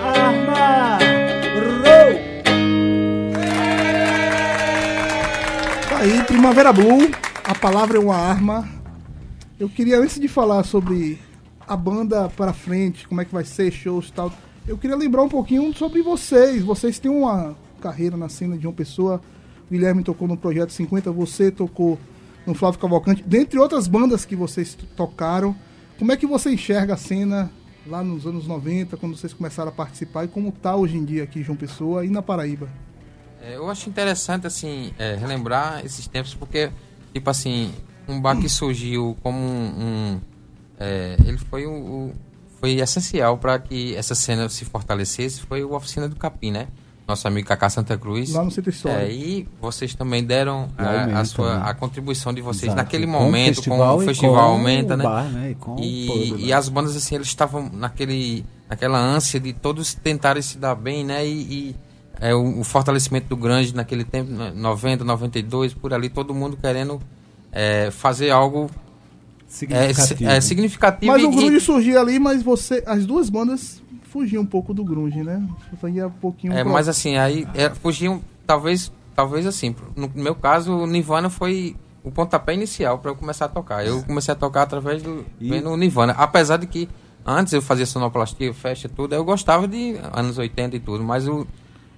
Primavera 6.40 6.73
Blue, 6.73 7.11
a 7.44 7.54
palavra 7.54 7.99
é 7.99 8.00
uma 8.00 8.16
arma. 8.16 8.66
Eu 9.59 9.68
queria, 9.68 10.00
antes 10.00 10.18
de 10.18 10.26
falar 10.26 10.64
sobre 10.64 11.18
a 11.68 11.76
banda 11.76 12.30
para 12.30 12.54
frente, 12.54 13.06
como 13.06 13.20
é 13.20 13.26
que 13.26 13.32
vai 13.32 13.44
ser, 13.44 13.70
shows 13.70 14.09
e 14.09 14.12
tal, 14.14 14.32
eu 14.66 14.78
queria 14.78 14.97
lembrar 14.97 15.23
um 15.23 15.28
pouquinho 15.28 15.70
sobre 15.76 16.00
vocês. 16.00 16.62
Vocês 16.62 16.99
têm 16.99 17.11
uma 17.11 17.54
carreira 17.78 18.16
na 18.16 18.30
cena 18.30 18.56
de 18.56 18.66
uma 18.66 18.73
pessoa. 18.73 19.20
O 19.68 19.70
Guilherme 19.70 20.02
tocou 20.02 20.26
no 20.26 20.35
Projeto 20.35 20.73
50, 20.73 21.12
você 21.12 21.50
tocou 21.50 21.99
no 22.47 22.54
Flávio 22.54 22.80
Cavalcante, 22.80 23.23
dentre 23.23 23.59
outras 23.59 23.87
bandas 23.87 24.25
que 24.25 24.35
vocês 24.35 24.75
tocaram. 24.97 25.54
Como 25.99 26.11
é 26.11 26.16
que 26.16 26.26
você 26.26 26.50
enxerga 26.50 26.94
a 26.94 26.97
cena 26.97 27.50
lá 27.87 28.02
nos 28.02 28.25
anos 28.26 28.47
90, 28.47 28.97
quando 28.97 29.14
vocês 29.14 29.35
começaram 29.35 29.68
a 29.68 29.73
participar, 29.75 30.25
e 30.25 30.28
como 30.28 30.50
tá 30.52 30.75
hoje 30.75 30.97
em 30.97 31.04
dia 31.04 31.23
aqui 31.23 31.42
João 31.42 31.59
Pessoa 31.59 32.02
e 32.02 32.09
na 32.09 32.23
Paraíba? 32.23 32.66
É, 33.42 33.56
eu 33.56 33.68
acho 33.70 33.88
interessante, 33.88 34.47
assim, 34.47 34.92
é, 34.99 35.14
relembrar 35.16 35.85
esses 35.85 36.06
tempos, 36.06 36.35
porque, 36.35 36.70
tipo 37.12 37.28
assim, 37.30 37.73
um 38.09 38.20
bar 38.20 38.37
que 38.38 38.49
surgiu 38.49 39.16
como 39.23 39.38
um... 39.38 39.75
um, 40.14 40.20
é, 40.78 41.16
ele 41.26 41.38
foi 41.38 41.66
o, 41.66 41.70
o- 41.73 42.12
foi 42.61 42.73
essencial 42.78 43.38
para 43.38 43.59
que 43.59 43.94
essa 43.97 44.14
cena 44.14 44.47
se 44.50 44.66
fortalecesse, 44.66 45.40
foi 45.40 45.64
o 45.64 45.73
Oficina 45.75 46.06
do 46.09 46.14
Capim, 46.16 46.50
né? 46.50 46.68
Nosso 47.09 47.26
amigo 47.26 47.49
Cacá 47.49 47.70
Santa 47.70 47.97
Cruz. 47.97 48.32
Lá 48.32 48.44
no 48.44 48.50
Centro 48.50 48.70
Histórico. 48.70 49.00
É, 49.02 49.11
e 49.11 49.49
vocês 49.61 49.94
também 49.94 50.23
deram 50.23 50.68
O 50.78 50.82
a, 50.82 51.20
a 51.20 51.25
sua, 51.25 51.56
né? 51.56 51.62
a 51.64 51.73
contribuição 51.75 52.32
de 52.35 52.40
vocês 52.42 52.64
Exato. 52.64 52.76
naquele 52.76 53.06
Com 53.06 53.12
o 53.12 53.20
momento, 53.23 53.54
festival 53.56 53.97
com 53.97 54.02
o 54.02 54.06
festival 54.06 54.35
com 54.35 54.40
aumenta, 54.40 54.94
o 54.94 54.97
né? 54.99 55.04
bar, 55.04 55.25
né? 55.25 55.50
E 55.50 55.54
com 55.54 55.75
o 55.75 55.80
e, 55.80 56.32
e 56.44 56.47
né? 56.49 56.52
as 56.52 56.68
bandas 56.68 56.94
assim, 56.94 57.14
eles 57.14 57.26
estavam 57.28 57.68
naquele, 57.73 58.44
naquela 58.68 58.99
ânsia 58.99 59.40
de 59.40 59.52
todos 59.54 59.94
tentarem 59.94 60.42
se 60.42 60.59
dar 60.59 60.75
bem, 60.75 61.02
né? 61.02 61.26
E, 61.26 61.30
e, 61.30 61.76
é, 62.20 62.34
o, 62.34 62.60
o 62.60 62.64
fortalecimento 62.64 63.28
do 63.28 63.36
grande 63.36 63.74
naquele 63.74 64.04
tempo, 64.04 64.30
né, 64.30 64.52
90, 64.54 65.04
92, 65.04 65.72
por 65.74 65.92
ali, 65.94 66.08
todo 66.08 66.34
mundo 66.34 66.56
querendo 66.56 67.00
é, 67.50 67.90
fazer 67.90 68.30
algo 68.30 68.70
é, 68.70 69.48
Significativo. 69.48 70.18
si- 70.18 70.26
é, 70.26 70.40
significativo. 70.40 71.12
Mas 71.12 71.22
e- 71.22 71.26
o 71.26 71.30
grunge 71.30 71.56
e- 71.56 71.60
surgia 71.60 72.00
ali, 72.00 72.18
mas 72.18 72.42
você, 72.42 72.82
as 72.86 73.04
duas 73.06 73.28
bandas 73.28 73.82
fugiam 74.04 74.42
um 74.42 74.46
pouco 74.46 74.72
do 74.74 74.84
grunge, 74.84 75.22
né? 75.22 75.42
Fazia 75.80 76.06
um 76.06 76.10
pouquinho. 76.10 76.52
É, 76.52 76.62
pro- 76.62 76.72
mas 76.72 76.88
assim, 76.88 77.16
aí 77.16 77.46
é, 77.54 77.70
fugiam, 77.70 78.20
talvez, 78.46 78.92
talvez 79.16 79.46
assim, 79.46 79.74
no 79.96 80.10
meu 80.14 80.34
caso, 80.34 80.72
o 80.72 80.86
Nirvana 80.86 81.28
foi 81.30 81.76
o 82.04 82.10
pontapé 82.10 82.54
inicial 82.54 82.98
para 82.98 83.10
eu 83.10 83.16
começar 83.16 83.46
a 83.46 83.48
tocar. 83.48 83.84
Eu 83.86 84.02
comecei 84.04 84.32
a 84.32 84.36
tocar 84.36 84.62
através 84.62 85.02
do 85.02 85.24
E- 85.40 85.48
vendo 85.48 85.70
o 85.70 85.76
Nirvana, 85.76 86.12
apesar 86.16 86.56
de 86.58 86.66
que 86.66 86.88
antes 87.26 87.52
eu 87.52 87.60
fazia 87.62 87.86
sonoplastia, 87.86 88.52
festa 88.54 88.88
tudo, 88.88 89.14
eu 89.14 89.24
gostava 89.24 89.66
de 89.68 89.96
anos 90.12 90.38
80 90.38 90.76
e 90.76 90.80
tudo, 90.80 91.02
mas 91.04 91.26
o 91.28 91.46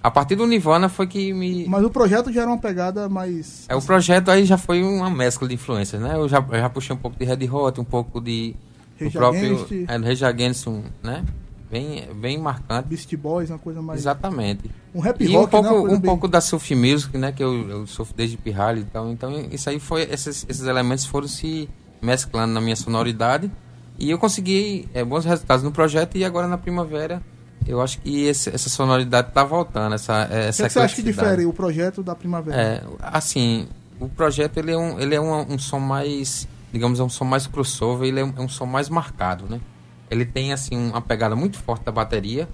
a 0.03 0.11
partir 0.11 0.35
do 0.35 0.45
Nirvana 0.45 0.89
foi 0.89 1.07
que 1.07 1.33
me 1.33 1.65
Mas 1.67 1.83
o 1.83 1.89
projeto 1.89 2.31
já 2.31 2.41
era 2.41 2.51
uma 2.51 2.59
pegada 2.59 3.07
mais. 3.09 3.65
é, 3.69 3.75
o 3.75 3.81
projeto 3.81 4.29
aí 4.29 4.45
já 4.45 4.57
foi 4.57 4.83
uma 4.83 5.09
mescla 5.09 5.47
de 5.47 5.55
influências, 5.55 6.01
né? 6.01 6.15
Eu 6.15 6.27
já, 6.27 6.45
eu 6.51 6.59
já 6.59 6.69
puxei 6.69 6.93
um 6.95 6.99
pouco 6.99 7.17
de 7.17 7.25
Red 7.25 7.49
Hot, 7.49 7.79
um 7.79 7.85
pouco 7.85 8.19
de 8.19 8.53
do 8.99 9.05
Rage 9.05 9.17
próprio 9.17 9.53
Against. 9.63 9.89
é, 9.89 9.97
do 9.99 10.05
Rage 10.05 10.25
Against, 10.25 10.67
um, 10.67 10.83
né? 11.01 11.23
Bem, 11.71 12.07
bem 12.13 12.37
marcante. 12.37 12.87
Beast 12.87 13.15
Boys, 13.15 13.49
uma 13.49 13.57
coisa 13.57 13.81
mais. 13.81 13.99
Exatamente. 13.99 14.69
Um 14.93 14.99
rap 14.99 15.19
E 15.23 15.33
rock, 15.33 15.47
um 15.47 15.49
pouco, 15.49 15.63
né? 15.63 15.69
Uma 15.71 15.81
coisa 15.81 15.95
um 15.95 15.99
bem- 15.99 16.09
pouco 16.11 16.27
da 16.27 16.39
surf 16.39 16.75
music, 16.75 17.17
né? 17.17 17.31
Que 17.31 17.43
eu, 17.43 17.67
eu 17.67 17.87
sofro 17.87 18.13
desde 18.15 18.37
pirralho 18.37 18.81
e 18.81 18.83
tal. 18.83 19.09
Então, 19.09 19.33
isso 19.51 19.67
aí 19.71 19.79
foi... 19.79 20.03
Esses, 20.03 20.45
esses 20.47 20.67
elementos 20.67 21.03
foram 21.07 21.27
se 21.27 21.67
mesclando 21.99 22.53
na 22.53 22.61
minha 22.61 22.75
sonoridade. 22.75 23.49
E 23.97 24.11
eu 24.11 24.19
consegui 24.19 24.87
é, 24.93 25.03
bons 25.03 25.25
resultados 25.25 25.63
no 25.63 25.71
projeto. 25.71 26.15
E 26.15 26.23
agora, 26.23 26.47
na 26.47 26.59
primavera, 26.59 27.23
Eu 27.67 27.81
acho 27.81 27.99
que 27.99 28.25
esse- 28.25 28.49
essa 28.49 28.69
sonoridade 28.69 29.31
tá 29.31 29.43
voltando, 29.43 29.95
essa, 29.95 30.25
O 30.25 30.27
que, 30.27 30.33
essa 30.35 30.63
é 30.63 30.67
que 30.67 30.73
você 30.73 30.79
acha 30.79 30.95
que 30.95 31.03
difere 31.03 31.45
o 31.45 31.53
projeto 31.53 32.03
da 32.03 32.13
Primavera? 32.15 32.57
É, 32.61 32.83
assim, 33.01 33.67
o 33.99 34.09
projeto 34.09 34.57
ele 34.57 34.71
é 34.71 34.77
um, 34.77 34.99
ele 34.99 35.15
é 35.15 35.21
um, 35.21 35.53
um 35.53 35.57
som 35.57 35.79
mais, 35.79 36.47
digamos, 36.71 36.99
é 36.99 37.03
um 37.03 37.09
som 37.09 37.23
mais 37.25 37.47
crossover, 37.47 38.07
ele 38.07 38.19
é 38.19 38.23
um, 38.25 38.33
é 38.37 38.41
um 38.41 38.49
som 38.49 38.65
mais 38.65 38.89
marcado, 38.89 39.45
né? 39.49 39.59
Ele 40.11 40.25
tem 40.25 40.51
assim 40.53 40.75
uma 40.77 41.01
pegada 41.01 41.35
muito 41.35 41.57
forte 41.57 41.85
da 41.85 41.91
bateria. 41.91 42.47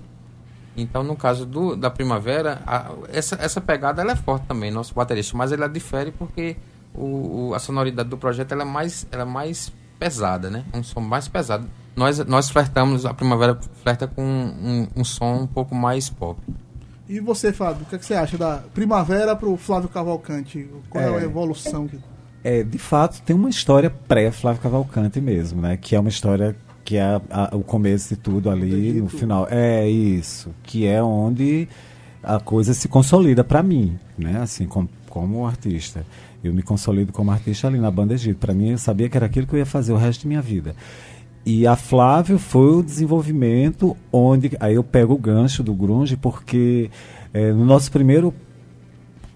Então, 0.78 1.04
no 1.04 1.16
caso 1.16 1.46
do, 1.46 1.76
da 1.76 1.90
Primavera, 1.90 2.62
a- 2.66 2.92
essa, 3.12 3.36
essa 3.42 3.60
pegada 3.60 4.02
ela 4.02 4.12
é 4.14 4.16
forte 4.16 4.46
também, 4.46 4.70
nosso 4.72 4.94
baterista, 4.94 5.36
mas 5.36 5.52
ela 5.52 5.68
difere 5.68 6.12
porque 6.12 6.56
o, 6.94 7.50
o- 7.50 7.54
a 7.56 7.60
sonoridade 7.60 8.08
do 8.10 8.18
projeto 8.18 8.52
ela 8.54 8.62
é 8.62 8.66
mais, 8.66 9.06
ela 9.12 9.24
é 9.24 9.26
mais 9.26 9.72
pesada, 10.00 10.50
né? 10.50 10.64
Um 10.74 10.82
som 10.82 11.02
mais 11.02 11.28
pesado. 11.28 11.68
Nós, 11.96 12.18
nós 12.26 12.50
flertamos, 12.50 13.06
a 13.06 13.14
Primavera 13.14 13.60
flerta 13.84 14.08
com 14.08 14.24
um, 14.24 14.88
um 14.96 15.04
som 15.04 15.42
um 15.42 15.48
pouco 15.48 15.76
mais 15.76 16.10
pop. 16.10 16.40
E 17.10 17.20
você, 17.20 17.52
Fábio, 17.52 17.84
o 17.84 17.86
que, 17.86 17.96
é 17.96 17.98
que 17.98 18.06
você 18.06 18.14
acha 18.14 18.38
da 18.38 18.64
Primavera 18.74 19.36
pro 19.36 19.58
Flávio 19.58 19.90
Cavalcante? 19.90 20.70
Qual 20.90 21.04
é, 21.04 21.08
É. 21.08 21.18
a 21.18 21.24
evolução? 21.24 21.88
Que... 21.88 22.00
É, 22.44 22.64
de 22.64 22.78
fato, 22.78 23.22
tem 23.24 23.36
uma 23.36 23.50
história 23.50 23.90
pré-Flávio 23.90 24.62
Cavalcante 24.62 25.20
mesmo, 25.20 25.62
né? 25.62 25.76
Que 25.76 25.96
é 25.96 26.00
uma 26.00 26.10
história 26.10 26.56
que 26.86 26.96
é 26.98 27.02
a- 27.04 27.22
a- 27.30 27.56
o 27.56 27.64
começo 27.64 28.10
de 28.16 28.22
tudo 28.22 28.50
ali, 28.50 29.02
no 29.02 29.10
final. 29.10 29.48
É 29.52 29.88
isso, 29.90 30.52
que 30.64 30.86
é 30.88 31.04
onde 31.04 31.68
a 32.24 32.40
coisa 32.40 32.74
se 32.74 32.88
consolida 32.88 33.44
para 33.44 33.62
mim, 33.62 33.98
né? 34.18 34.40
Assim, 34.42 34.66
com, 34.68 34.88
como 35.10 35.46
artista. 35.46 36.06
Eu 36.44 36.54
me 36.54 36.62
consolido 36.62 37.12
como 37.12 37.32
artista 37.32 37.68
ali 37.68 37.80
na 37.80 37.92
Banda 37.92 38.14
Egito. 38.14 38.38
Para 38.38 38.54
mim, 38.54 38.70
eu 38.70 38.78
sabia 38.78 39.10
que 39.10 39.18
era 39.18 39.26
aquilo 39.26 39.46
que 39.46 39.54
eu 39.54 39.60
ia 39.60 39.66
fazer 39.66 39.92
o 39.92 39.98
resto 39.98 40.22
de 40.22 40.28
minha 40.28 40.42
vida. 40.42 40.76
E 41.46 41.66
a 41.66 41.76
Flávio 41.76 42.38
foi 42.38 42.76
o 42.76 42.84
desenvolvimento 42.84 43.96
onde. 44.12 44.52
Aí 44.60 44.76
eu 44.76 44.84
pego 44.84 45.14
o 45.14 45.18
gancho 45.18 45.64
do 45.64 45.74
Grunge, 45.74 46.16
porque 46.16 46.90
eh, 47.34 47.52
no 47.52 47.66
nosso 47.66 47.92
primeiro 47.92 48.34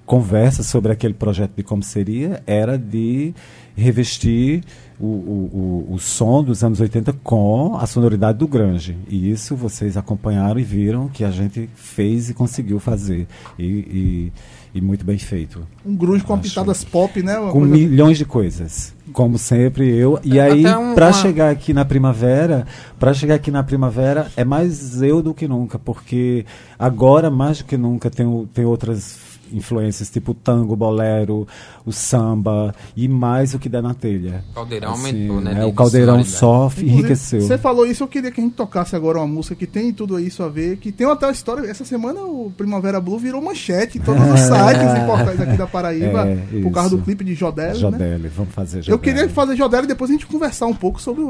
conversa 0.05 0.63
sobre 0.63 0.91
aquele 0.91 1.13
projeto 1.13 1.53
de 1.55 1.63
como 1.63 1.81
seria 1.81 2.43
era 2.45 2.77
de 2.77 3.33
revestir 3.75 4.61
o, 4.99 5.05
o, 5.05 5.87
o, 5.89 5.93
o 5.93 5.99
som 5.99 6.43
dos 6.43 6.63
anos 6.63 6.79
80 6.79 7.13
com 7.23 7.75
a 7.77 7.87
sonoridade 7.87 8.37
do 8.37 8.47
grunge. 8.47 8.97
E 9.07 9.31
isso 9.31 9.55
vocês 9.55 9.97
acompanharam 9.97 10.59
e 10.59 10.63
viram 10.63 11.07
que 11.07 11.23
a 11.23 11.31
gente 11.31 11.69
fez 11.73 12.29
e 12.29 12.33
conseguiu 12.33 12.79
fazer. 12.79 13.27
E, 13.57 13.63
e, 13.63 14.33
e 14.73 14.81
muito 14.81 15.05
bem 15.05 15.17
feito. 15.17 15.67
Um 15.85 15.95
grunge 15.95 16.23
com 16.23 16.37
pitadas 16.37 16.83
pop, 16.83 17.21
né? 17.21 17.37
Uma 17.37 17.51
Com 17.51 17.59
coisa- 17.59 17.73
milhões 17.75 18.17
de 18.17 18.25
coisas. 18.25 18.93
Como 19.11 19.37
sempre 19.37 19.87
eu. 19.95 20.19
E 20.23 20.39
É, 20.39 20.41
aí, 20.43 20.65
um- 20.65 20.95
pra 20.95 21.07
uma- 21.07 21.13
chegar 21.13 21.51
aqui 21.51 21.73
na 21.73 21.85
primavera, 21.85 22.65
para 22.99 23.13
chegar 23.13 23.35
aqui 23.35 23.51
na 23.51 23.61
primavera, 23.63 24.31
é 24.35 24.43
mais 24.43 25.01
eu 25.01 25.21
do 25.21 25.33
que 25.33 25.47
nunca, 25.47 25.77
porque 25.77 26.45
agora, 26.79 27.29
mais 27.29 27.59
do 27.59 27.65
que 27.65 27.77
nunca, 27.77 28.09
tem, 28.09 28.47
tem 28.53 28.65
outras 28.65 29.32
influências, 29.53 30.09
tipo 30.09 30.31
o 30.31 30.35
tango, 30.35 30.73
o 30.73 30.75
bolero, 30.75 31.47
o 31.85 31.91
samba, 31.91 32.73
e 32.95 33.07
mais 33.07 33.53
o 33.53 33.59
que 33.59 33.69
der 33.69 33.81
na 33.83 33.93
telha. 33.93 34.43
O 34.51 34.55
caldeirão 34.55 34.91
aumentou, 34.91 35.41
né, 35.41 35.51
é, 35.51 35.55
de- 35.55 35.61
o 35.65 35.69
de 35.69 35.73
caldeirão 35.75 36.23
só 36.23 36.71
enriqueceu. 36.77 37.41
Você 37.41 37.57
falou 37.57 37.85
isso, 37.85 38.03
eu 38.03 38.07
queria 38.07 38.31
que 38.31 38.39
a 38.41 38.43
gente 38.43 38.53
tocasse 38.55 38.95
agora 38.95 39.17
uma 39.19 39.27
música 39.27 39.55
que 39.55 39.67
tem 39.67 39.91
tudo 39.93 40.19
isso 40.19 40.41
a 40.43 40.49
ver, 40.49 40.77
que 40.77 40.91
tem 40.91 41.09
até 41.09 41.25
a 41.27 41.31
história. 41.31 41.69
Essa 41.69 41.85
semana 41.85 42.21
o 42.21 42.51
Primavera 42.57 42.99
Blue 42.99 43.17
virou 43.19 43.41
manchete 43.41 43.97
em 43.97 44.01
todos 44.01 44.21
os 44.23 44.39
sites 44.41 45.03
importantes 45.03 45.39
aqui 45.41 45.57
da 45.57 45.67
Paraíba, 45.67 46.27
É, 46.27 46.61
por 46.61 46.71
causa 46.71 46.89
do 46.95 47.01
clipe 47.01 47.23
de 47.23 47.33
Jodelle, 47.35 47.73
né? 47.73 47.79
Jodelle, 47.79 48.27
vamos 48.29 48.53
fazer 48.53 48.81
Jodelle. 48.81 48.91
Eu 48.93 48.99
queria 48.99 49.29
fazer 49.29 49.55
Jodelle 49.55 49.83
e 49.85 49.87
depois 49.87 50.09
a 50.09 50.13
gente 50.13 50.25
conversar 50.25 50.65
um 50.67 50.73
pouco 50.75 51.01
sobre 51.01 51.23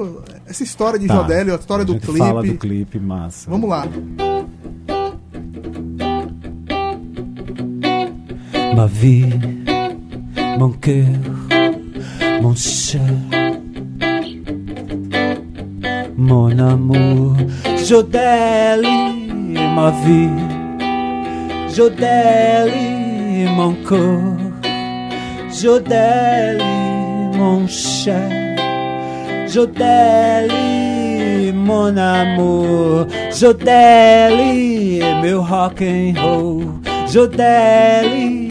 essa 0.46 0.64
história 0.64 1.00
de 1.00 1.08
Tá. 1.08 1.16
Jodelle, 1.16 1.52
a 1.52 1.56
história 1.56 1.84
A 1.84 1.86
do 1.86 2.00
clipe. 2.00 2.18
fala 2.18 2.44
do 2.44 2.54
clipe, 2.56 3.00
massa. 3.00 3.50
Vamos 3.50 3.70
lá. 3.70 3.88
Ma 8.76 8.88
vie, 8.88 9.30
mon 10.58 10.70
cœur, 10.70 11.06
mon 12.42 12.56
cher, 12.56 13.02
mon 16.18 16.58
amour, 16.58 17.36
Jodelle, 17.78 18.88
ma 19.76 19.92
vie, 20.04 20.30
Jodelle, 21.76 22.74
mon 23.56 23.74
corps, 23.86 24.40
Jodelle, 25.52 26.64
mon 27.38 27.68
cher, 27.68 28.58
Jodelle, 29.48 30.52
mon 31.54 31.96
amour, 31.96 33.06
Jodelle, 33.32 35.22
meu 35.22 35.42
rock 35.42 35.82
and 35.82 36.18
roll, 36.18 36.64
Jodelle, 37.08 38.43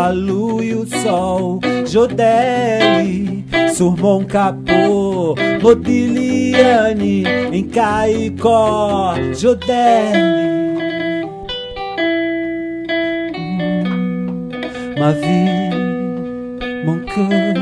a 0.00 0.10
lua 0.12 0.64
e 0.64 0.74
o 0.74 0.86
sol, 0.86 1.60
Jodelle, 1.86 3.44
surmou 3.74 4.20
um 4.20 4.24
capô, 4.24 5.34
Modigliani, 5.62 7.24
em 7.52 7.64
Caicó, 7.64 9.12
Jodelle. 9.34 10.40
Hum, 13.36 14.48
Ma 14.98 15.12
vie, 15.12 15.70
mon 16.86 17.00
cœur, 17.00 17.54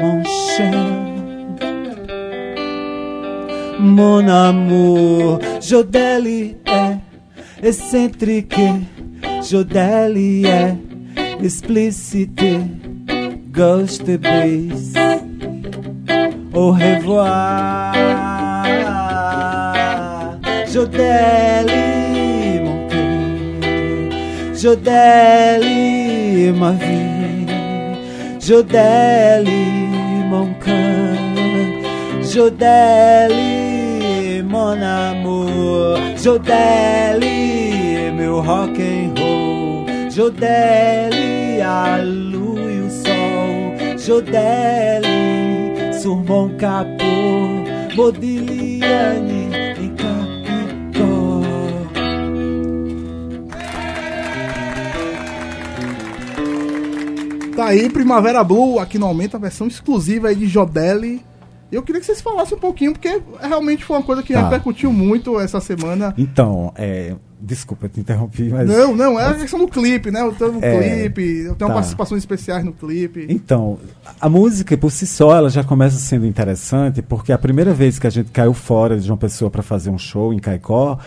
mon 0.00 0.24
cher, 0.24 0.74
mon 3.78 4.28
amour, 4.28 5.38
Jodelle 5.60 6.56
é 6.66 6.98
excentrique, 7.62 8.86
Jodelle 9.42 10.46
é 10.46 10.89
explicite, 11.42 12.42
ghost 13.52 14.04
bass. 14.20 14.94
Au 16.52 16.72
revoir, 16.72 17.94
Jodelle, 20.66 21.70
mon 22.64 22.88
cœur, 22.88 24.54
Jodelle, 24.54 26.52
ma 26.54 26.72
vie, 26.72 27.46
Jodelle, 28.40 29.48
mon 30.28 30.48
cœur, 30.64 31.16
mon 34.42 34.82
amour, 34.82 35.98
Jodelle, 36.22 37.24
meu 38.16 38.36
rock 38.40 38.78
and 38.78 39.14
roll, 39.16 39.19
Jodelle, 40.20 41.62
a 41.62 41.96
lua 42.02 42.70
e 42.70 42.80
o 42.82 42.90
sol, 42.90 43.98
Jodelle, 43.98 45.08
surmou 45.94 46.44
um 46.44 46.56
capô, 46.58 47.94
Modigliani 47.96 49.48
em 49.80 49.94
Capicó. 49.96 51.40
Tá 57.56 57.68
aí, 57.68 57.88
Primavera 57.88 58.44
Blue, 58.44 58.78
aqui 58.78 58.98
no 58.98 59.06
Aumenta, 59.06 59.38
a 59.38 59.40
versão 59.40 59.66
exclusiva 59.68 60.28
aí 60.28 60.34
de 60.36 60.46
Jodelle. 60.46 61.24
Eu 61.72 61.82
queria 61.82 61.98
que 61.98 62.04
vocês 62.06 62.20
falassem 62.20 62.58
um 62.58 62.60
pouquinho, 62.60 62.92
porque 62.92 63.22
realmente 63.40 63.86
foi 63.86 63.96
uma 63.96 64.02
coisa 64.02 64.22
que 64.22 64.34
Tá. 64.34 64.42
repercutiu 64.42 64.92
muito 64.92 65.40
essa 65.40 65.60
semana. 65.60 66.12
Então, 66.18 66.74
é, 66.76 67.14
desculpa, 67.40 67.86
eu 67.86 67.90
te 67.90 68.00
interrompi, 68.00 68.48
mas. 68.50 68.68
Não, 68.68 68.94
não, 68.94 69.18
é 69.18 69.26
a 69.26 69.34
questão 69.34 69.58
do 69.58 69.68
clipe, 69.68 70.10
né? 70.10 70.20
Eu 70.20 70.32
tenho 70.32 70.52
um 70.52 70.58
É, 70.62 71.00
clipe, 71.00 71.22
eu 71.22 71.54
tenho 71.54 71.68
tá. 71.68 71.74
participações 71.74 72.22
especiais 72.22 72.64
no 72.64 72.72
clipe. 72.72 73.26
Então, 73.28 73.78
a 74.20 74.28
música 74.28 74.76
por 74.76 74.90
si 74.90 75.06
só 75.06 75.36
ela 75.36 75.50
já 75.50 75.64
começa 75.64 75.96
sendo 75.96 76.26
interessante, 76.26 77.02
porque 77.02 77.32
a 77.32 77.38
primeira 77.38 77.72
vez 77.72 77.98
que 77.98 78.06
a 78.06 78.10
gente 78.10 78.30
caiu 78.30 78.52
fora 78.52 78.98
de 78.98 79.10
uma 79.10 79.16
pessoa 79.16 79.50
para 79.50 79.62
fazer 79.62 79.90
um 79.90 79.98
show 79.98 80.32
em 80.32 80.38
Caicó, 80.38 80.98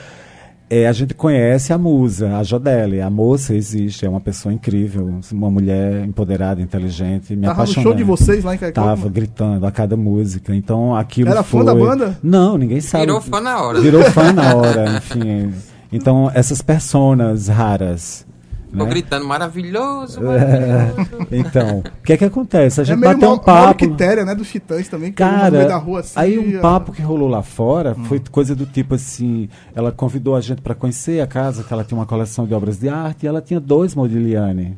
é, 0.70 0.88
a 0.88 0.92
gente 0.92 1.14
conhece 1.14 1.72
a 1.72 1.78
musa, 1.78 2.38
a 2.38 2.42
Jodelle. 2.44 3.00
A 3.00 3.10
moça 3.10 3.54
existe, 3.54 4.06
é 4.06 4.10
uma 4.10 4.22
pessoa 4.22 4.52
incrível, 4.52 5.20
uma 5.32 5.52
mulher 5.52 6.04
empoderada, 6.04 6.62
inteligente. 6.62 7.36
Me 7.36 7.46
Tava 7.46 7.62
no 7.62 7.68
show 7.68 7.94
de 7.94 8.04
vocês 8.04 8.44
lá 8.44 8.56
em 8.56 8.58
Caicó? 8.58 8.82
Tava 8.82 9.08
gritando 9.08 9.66
a 9.68 9.72
cada 9.72 9.96
música. 9.96 10.56
Então 10.56 10.96
aquilo 10.96 11.30
Era 11.30 11.44
fã 11.44 11.58
foi... 11.58 11.66
da 11.66 11.76
banda? 11.76 12.18
Não, 12.24 12.58
ninguém 12.58 12.82
sabe. 12.82 13.06
Virou 13.06 13.22
fã 13.22 13.40
na 13.40 13.62
hora. 13.62 13.82
Virou 13.82 14.04
fã 14.06 14.34
na 14.34 14.56
hora, 14.56 14.98
enfim. 14.98 15.54
Então 15.94 16.30
essas 16.34 16.62
personas 16.62 17.48
raras. 17.48 18.26
Ficou 18.72 18.88
né? 18.88 18.92
gritando 18.92 19.24
maravilhoso, 19.28 20.20
É, 20.20 20.88
maravilhoso. 20.88 21.28
então, 21.32 21.80
o 21.80 22.04
que 22.04 22.14
é 22.14 22.18
que 22.18 22.26
acontece? 22.26 22.80
A 22.80 22.84
É 22.84 22.86
gente 22.88 22.98
meio 22.98 23.14
bateu 23.14 23.32
um 23.32 23.38
papo. 23.38 23.76
quitéria, 23.78 24.26
né? 24.26 24.34
Dos 24.34 24.50
Titãs 24.50 24.88
também, 24.88 25.12
que 25.12 25.24
no 25.24 25.30
meio 25.30 25.42
Cara, 25.42 25.66
da 25.68 25.78
rua 25.78 26.00
assim. 26.00 26.14
aí 26.20 26.40
um 26.40 26.60
papo 26.60 26.92
que 26.92 27.02
rolou 27.04 27.30
lá 27.30 27.44
fora 27.44 27.96
Hum. 27.96 28.06
foi 28.06 28.20
coisa 28.32 28.56
do 28.56 28.66
tipo 28.66 28.96
assim, 28.96 29.48
ela 29.76 29.92
convidou 29.92 30.36
a 30.36 30.42
gente 30.42 30.60
para 30.62 30.74
conhecer 30.74 31.22
a 31.22 31.28
casa, 31.28 31.64
que 31.64 31.72
ela 31.72 31.84
tinha 31.84 32.00
uma 32.00 32.08
coleção 32.08 32.48
de 32.48 32.54
obras 32.56 32.80
de 32.80 32.90
arte 32.90 33.24
e 33.24 33.28
ela 33.28 33.42
tinha 33.42 33.60
dois 33.60 33.94
Modigliani. 33.94 34.76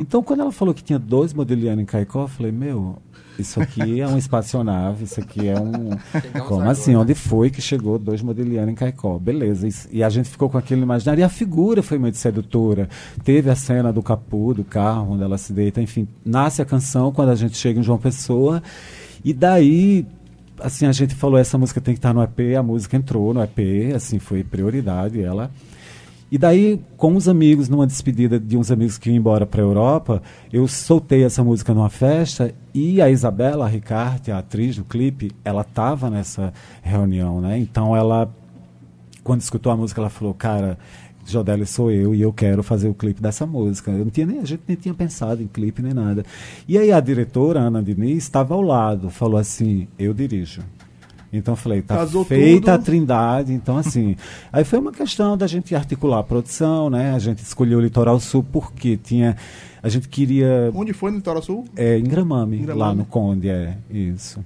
Então, 0.00 0.22
quando 0.22 0.40
ela 0.40 0.52
falou 0.52 0.72
que 0.72 0.82
tinha 0.82 0.98
dois 0.98 1.34
Modigliani 1.34 1.82
em 1.82 1.84
Caicó, 1.84 2.22
eu 2.22 2.28
falei, 2.28 2.50
meu, 2.50 2.96
isso 3.42 3.60
aqui 3.60 4.00
é 4.00 4.06
uma 4.06 4.18
espaçonave, 4.18 5.04
isso 5.04 5.20
aqui 5.20 5.48
é 5.48 5.58
um... 5.58 5.90
Chegamos 6.20 6.48
Como 6.48 6.70
assim? 6.70 6.94
Onde 6.96 7.14
foi 7.14 7.50
que 7.50 7.60
chegou 7.60 7.98
dois 7.98 8.22
Modigliani 8.22 8.72
em 8.72 8.74
Caicó? 8.74 9.18
Beleza. 9.18 9.68
E 9.90 10.02
a 10.02 10.08
gente 10.08 10.28
ficou 10.28 10.48
com 10.48 10.58
aquele 10.58 10.82
imaginário. 10.82 11.20
E 11.20 11.24
a 11.24 11.28
figura 11.28 11.82
foi 11.82 11.98
muito 11.98 12.16
sedutora. 12.16 12.88
Teve 13.24 13.50
a 13.50 13.56
cena 13.56 13.92
do 13.92 14.02
capô, 14.02 14.54
do 14.54 14.64
carro, 14.64 15.12
onde 15.12 15.22
ela 15.22 15.38
se 15.38 15.52
deita. 15.52 15.80
Enfim, 15.80 16.06
nasce 16.24 16.62
a 16.62 16.64
canção 16.64 17.12
quando 17.12 17.30
a 17.30 17.34
gente 17.34 17.56
chega 17.56 17.80
em 17.80 17.82
João 17.82 17.98
Pessoa. 17.98 18.62
E 19.24 19.32
daí, 19.32 20.06
assim, 20.60 20.86
a 20.86 20.92
gente 20.92 21.14
falou, 21.14 21.38
essa 21.38 21.58
música 21.58 21.80
tem 21.80 21.94
que 21.94 21.98
estar 21.98 22.14
no 22.14 22.22
EP. 22.22 22.56
A 22.58 22.62
música 22.62 22.96
entrou 22.96 23.34
no 23.34 23.42
EP, 23.42 23.94
assim, 23.94 24.18
foi 24.18 24.42
prioridade 24.44 25.20
ela. 25.20 25.50
E 26.30 26.36
daí, 26.36 26.80
com 26.96 27.14
os 27.14 27.28
amigos, 27.28 27.68
numa 27.68 27.86
despedida 27.86 28.38
de 28.38 28.56
uns 28.56 28.70
amigos 28.72 28.98
que 28.98 29.08
iam 29.08 29.16
embora 29.16 29.46
para 29.46 29.62
a 29.62 29.64
Europa, 29.64 30.22
eu 30.52 30.66
soltei 30.66 31.22
essa 31.22 31.44
música 31.44 31.72
numa 31.72 31.88
festa 31.88 32.52
e 32.74 33.00
a 33.00 33.08
Isabela 33.08 33.64
a 33.64 33.68
Ricarte, 33.68 34.32
a 34.32 34.38
atriz 34.38 34.76
do 34.76 34.84
clipe, 34.84 35.30
ela 35.44 35.62
estava 35.62 36.10
nessa 36.10 36.52
reunião, 36.82 37.40
né? 37.40 37.56
Então 37.58 37.96
ela, 37.96 38.28
quando 39.22 39.40
escutou 39.40 39.70
a 39.70 39.76
música, 39.76 40.00
ela 40.00 40.10
falou, 40.10 40.34
cara, 40.34 40.76
Jodeli 41.24 41.64
sou 41.64 41.92
eu 41.92 42.12
e 42.12 42.22
eu 42.22 42.32
quero 42.32 42.62
fazer 42.62 42.88
o 42.88 42.94
clipe 42.94 43.20
dessa 43.20 43.46
música. 43.46 43.92
Eu 43.92 44.04
não 44.04 44.10
tinha 44.10 44.26
nem, 44.26 44.40
a 44.40 44.44
gente 44.44 44.62
nem 44.66 44.76
tinha 44.76 44.94
pensado 44.94 45.42
em 45.42 45.46
clipe 45.46 45.80
nem 45.80 45.94
nada. 45.94 46.24
E 46.66 46.76
aí 46.76 46.90
a 46.90 47.00
diretora, 47.00 47.60
Ana 47.60 47.82
Diniz, 47.82 48.24
estava 48.24 48.54
ao 48.54 48.62
lado, 48.62 49.10
falou 49.10 49.38
assim, 49.38 49.86
eu 49.96 50.12
dirijo. 50.12 50.62
Então 51.32 51.52
eu 51.52 51.56
falei, 51.56 51.82
tá 51.82 51.96
Casou 51.96 52.24
feita 52.24 52.74
a 52.74 52.76
tudo. 52.78 52.86
Trindade, 52.86 53.52
então 53.52 53.76
assim. 53.76 54.16
aí 54.52 54.64
foi 54.64 54.78
uma 54.78 54.92
questão 54.92 55.36
da 55.36 55.46
gente 55.46 55.74
articular 55.74 56.20
a 56.20 56.22
produção, 56.22 56.88
né? 56.88 57.12
A 57.12 57.18
gente 57.18 57.38
escolheu 57.40 57.78
o 57.78 57.80
Litoral 57.82 58.18
Sul 58.20 58.44
porque 58.52 58.96
tinha. 58.96 59.36
A 59.82 59.88
gente 59.88 60.08
queria. 60.08 60.70
Onde 60.74 60.92
foi 60.92 61.10
no 61.10 61.18
Litoral 61.18 61.42
Sul? 61.42 61.64
É, 61.76 61.98
em 61.98 62.04
Gramame, 62.04 62.56
Em 62.58 62.60
lá 62.60 62.66
Gramame. 62.74 62.98
no 62.98 63.04
Conde, 63.04 63.48
é, 63.48 63.76
isso. 63.90 64.44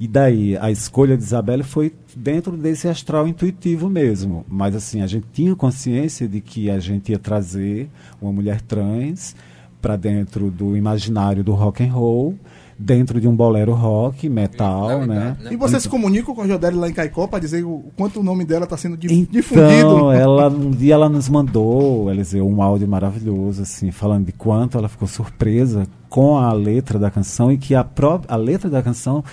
E 0.00 0.08
daí, 0.08 0.56
a 0.58 0.70
escolha 0.70 1.16
de 1.16 1.22
Isabelle 1.22 1.62
foi 1.62 1.92
dentro 2.16 2.56
desse 2.56 2.88
astral 2.88 3.28
intuitivo 3.28 3.88
mesmo. 3.88 4.44
Mas 4.48 4.74
assim, 4.74 5.00
a 5.00 5.06
gente 5.06 5.26
tinha 5.32 5.54
consciência 5.54 6.26
de 6.26 6.40
que 6.40 6.68
a 6.68 6.78
gente 6.80 7.12
ia 7.12 7.18
trazer 7.18 7.88
uma 8.20 8.32
mulher 8.32 8.60
trans 8.60 9.36
para 9.80 9.96
dentro 9.96 10.50
do 10.50 10.76
imaginário 10.76 11.42
do 11.42 11.52
rock 11.52 11.82
and 11.82 11.92
roll, 11.92 12.36
dentro 12.82 13.20
de 13.20 13.28
um 13.28 13.34
bolero 13.34 13.72
rock, 13.72 14.28
metal, 14.28 15.06
né? 15.06 15.36
né? 15.40 15.52
E 15.52 15.56
você 15.56 15.78
se 15.78 15.88
comunica 15.88 16.32
com 16.34 16.42
a 16.42 16.46
Jodeli 16.46 16.76
lá 16.76 16.88
em 16.88 16.92
Caicó 16.92 17.26
para 17.26 17.38
dizer 17.38 17.64
o 17.64 17.84
quanto 17.96 18.20
o 18.20 18.22
nome 18.22 18.44
dela 18.44 18.64
está 18.64 18.76
sendo 18.76 18.96
dif- 18.96 19.12
Então, 19.14 19.32
difundido? 19.32 20.10
ela, 20.12 20.48
um 20.48 20.70
dia 20.70 20.94
ela 20.94 21.08
nos 21.08 21.28
mandou, 21.28 22.10
Eliseu, 22.10 22.46
um 22.46 22.60
áudio 22.60 22.88
maravilhoso, 22.88 23.62
assim, 23.62 23.90
falando 23.90 24.26
de 24.26 24.32
quanto 24.32 24.76
ela 24.76 24.88
ficou 24.88 25.06
surpresa 25.06 25.86
com 26.08 26.36
a 26.36 26.52
letra 26.52 26.98
da 26.98 27.10
canção 27.10 27.50
e 27.52 27.56
que 27.56 27.74
a, 27.74 27.86
a 28.28 28.36
letra 28.36 28.68
da 28.68 28.82
canção 28.82 29.24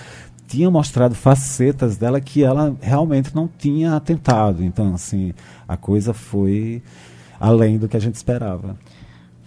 tinha 0.46 0.70
mostrado 0.70 1.14
facetas 1.14 1.96
dela 1.96 2.20
que 2.20 2.42
ela 2.42 2.74
realmente 2.80 3.34
não 3.34 3.48
tinha 3.58 3.94
atentado. 3.94 4.64
Então, 4.64 4.94
assim, 4.94 5.32
a 5.68 5.76
coisa 5.76 6.12
foi 6.12 6.82
além 7.38 7.78
do 7.78 7.88
que 7.88 7.96
a 7.96 8.00
gente 8.00 8.14
esperava. 8.14 8.76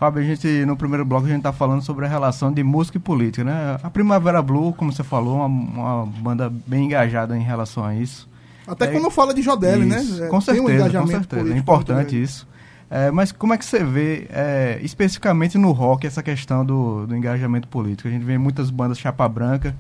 Fábio, 0.04 0.22
a 0.22 0.26
gente, 0.26 0.66
no 0.66 0.76
primeiro 0.76 1.06
bloco, 1.06 1.28
a 1.28 1.30
gente 1.30 1.44
tá 1.44 1.54
falando 1.54 1.82
sobre 1.82 2.06
a 2.06 2.10
relação 2.10 2.52
de 2.52 2.62
música 2.62 2.98
e 2.98 3.00
política, 3.00 3.42
né? 3.46 3.78
A 3.82 3.90
Primavera 3.90 4.42
Blue, 4.42 4.74
como 4.74 4.92
você 4.92 5.02
falou, 5.02 5.38
uma, 5.38 5.46
uma 5.46 6.06
banda 6.06 6.52
bem 6.68 6.84
engajada 6.88 7.38
em 7.38 7.42
relação 7.42 7.86
a 7.86 7.96
isso. 7.96 8.28
Até 8.68 8.88
É, 8.88 8.92
quando 8.92 9.10
fala 9.10 9.34
de 9.34 9.42
Jodeli, 9.42 9.86
né? 9.86 10.02
Isso, 10.02 10.22
É, 10.22 10.28
Com 10.28 10.42
tem 10.42 10.60
um 10.60 10.68
certeza, 10.68 11.00
com 11.00 11.08
certeza. 11.08 11.54
É 11.54 11.58
importante 11.58 12.22
isso. 12.22 12.46
É, 12.92 13.12
mas 13.12 13.32
como 13.32 13.54
é 13.54 13.58
que 13.58 13.64
você 13.64 13.82
vê, 13.82 14.28
é, 14.30 14.78
especificamente 14.84 15.58
no 15.58 15.72
rock, 15.72 16.06
essa 16.06 16.22
questão 16.22 16.66
do, 16.66 17.08
do 17.08 17.16
engajamento 17.16 17.70
político? 17.70 18.10
A 18.10 18.12
gente 18.12 18.26
vê 18.26 18.38
muitas 18.38 18.70
bandas 18.70 19.00
chapa 19.00 19.26
branca 19.30 19.74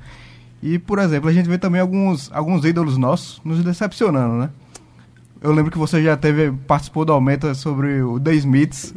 e, 0.61 0.79
por 0.79 0.99
exemplo, 0.99 1.29
a 1.29 1.33
gente 1.33 1.49
vê 1.49 1.57
também 1.57 1.81
alguns, 1.81 2.31
alguns 2.31 2.63
ídolos 2.63 2.95
nossos 2.95 3.41
nos 3.43 3.61
decepcionando, 3.61 4.35
né? 4.35 4.49
Eu 5.43 5.51
lembro 5.51 5.69
que 5.69 5.77
você 5.77 6.01
já 6.01 6.15
teve, 6.15 6.53
participou 6.65 7.03
do 7.03 7.11
Aumenta 7.11 7.53
sobre 7.53 8.01
o 8.01 8.17
The 8.17 8.33
Smiths. 8.35 8.93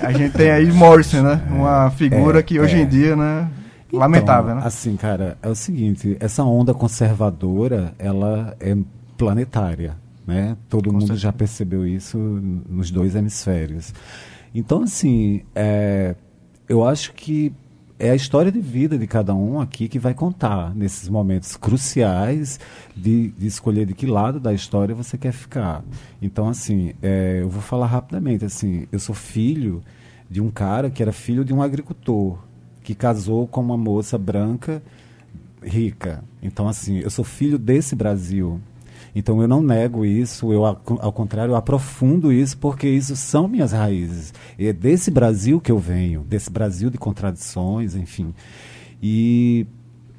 A 0.00 0.12
gente 0.12 0.32
tem 0.32 0.48
aí 0.48 0.70
Morrison, 0.70 1.22
né? 1.22 1.44
Uma 1.50 1.90
figura 1.90 2.38
é, 2.38 2.42
que 2.44 2.60
hoje 2.60 2.76
é. 2.76 2.82
em 2.82 2.86
dia, 2.86 3.16
né? 3.16 3.50
Lamentável, 3.92 4.52
Então, 4.52 4.60
né? 4.60 4.66
Assim, 4.66 4.96
cara, 4.96 5.36
é 5.42 5.48
o 5.48 5.56
seguinte, 5.56 6.16
essa 6.20 6.44
onda 6.44 6.72
conservadora, 6.72 7.92
ela 7.98 8.56
é 8.60 8.76
planetária, 9.18 9.96
né? 10.24 10.56
Todo 10.68 10.92
mundo 10.92 11.16
já 11.16 11.32
percebeu 11.32 11.84
isso 11.84 12.16
nos 12.16 12.92
dois 12.92 13.16
hemisférios. 13.16 13.92
Então, 14.54 14.84
assim, 14.84 15.42
é, 15.52 16.14
eu 16.68 16.86
acho 16.86 17.12
que 17.12 17.52
é 18.02 18.10
a 18.10 18.16
história 18.16 18.50
de 18.50 18.58
vida 18.58 18.98
de 18.98 19.06
cada 19.06 19.32
um 19.32 19.60
aqui 19.60 19.86
que 19.86 19.96
vai 19.96 20.12
contar 20.12 20.74
nesses 20.74 21.08
momentos 21.08 21.56
cruciais 21.56 22.58
de, 22.96 23.28
de 23.30 23.46
escolher 23.46 23.86
de 23.86 23.94
que 23.94 24.06
lado 24.06 24.40
da 24.40 24.52
história 24.52 24.92
você 24.92 25.16
quer 25.16 25.30
ficar. 25.30 25.84
Então, 26.20 26.48
assim, 26.48 26.94
é, 27.00 27.38
eu 27.42 27.48
vou 27.48 27.62
falar 27.62 27.86
rapidamente. 27.86 28.44
Assim, 28.44 28.88
eu 28.90 28.98
sou 28.98 29.14
filho 29.14 29.84
de 30.28 30.40
um 30.40 30.50
cara 30.50 30.90
que 30.90 31.00
era 31.00 31.12
filho 31.12 31.44
de 31.44 31.54
um 31.54 31.62
agricultor 31.62 32.38
que 32.82 32.92
casou 32.92 33.46
com 33.46 33.60
uma 33.60 33.76
moça 33.76 34.18
branca 34.18 34.82
rica. 35.62 36.24
Então, 36.42 36.66
assim, 36.66 36.98
eu 36.98 37.10
sou 37.10 37.24
filho 37.24 37.56
desse 37.56 37.94
Brasil. 37.94 38.60
Então, 39.14 39.42
eu 39.42 39.48
não 39.48 39.62
nego 39.62 40.04
isso, 40.04 40.52
eu, 40.52 40.64
ao 40.64 41.12
contrário, 41.12 41.52
eu 41.52 41.56
aprofundo 41.56 42.32
isso, 42.32 42.56
porque 42.56 42.88
isso 42.88 43.14
são 43.14 43.46
minhas 43.46 43.72
raízes. 43.72 44.32
É 44.58 44.72
desse 44.72 45.10
Brasil 45.10 45.60
que 45.60 45.70
eu 45.70 45.78
venho, 45.78 46.22
desse 46.22 46.50
Brasil 46.50 46.88
de 46.88 46.96
contradições, 46.96 47.94
enfim. 47.94 48.34
E 49.02 49.66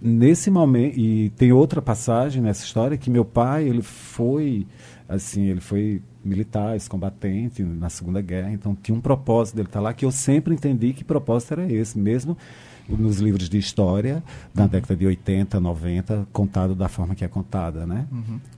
nesse 0.02 0.52
momento, 0.52 1.00
e 1.00 1.30
tem 1.32 1.52
outra 1.52 1.82
passagem 1.82 2.42
nessa 2.42 2.66
história, 2.66 2.98
que 2.98 3.10
meu 3.10 3.24
pai, 3.24 3.68
ele 3.68 3.82
foi, 3.82 4.68
assim, 5.08 5.46
ele 5.46 5.62
foi 5.62 6.02
militar, 6.24 6.74
ex-combatente 6.74 7.64
na 7.64 7.90
Segunda 7.90 8.22
Guerra, 8.22 8.52
então 8.52 8.76
tinha 8.76 8.96
um 8.96 9.02
propósito 9.02 9.56
dele 9.56 9.68
estar 9.68 9.80
lá, 9.80 9.94
que 9.94 10.06
eu 10.06 10.12
sempre 10.12 10.54
entendi 10.54 10.94
que 10.94 11.04
propósito 11.04 11.54
era 11.54 11.72
esse, 11.72 11.98
mesmo 11.98 12.38
nos 12.88 13.20
livros 13.20 13.50
de 13.50 13.58
história 13.58 14.24
da 14.54 14.68
década 14.68 14.96
de 14.96 15.06
80, 15.06 15.60
90, 15.60 16.28
contado 16.32 16.76
da 16.76 16.88
forma 16.88 17.16
que 17.16 17.24
é 17.24 17.28
contada, 17.28 17.86
né? 17.86 18.06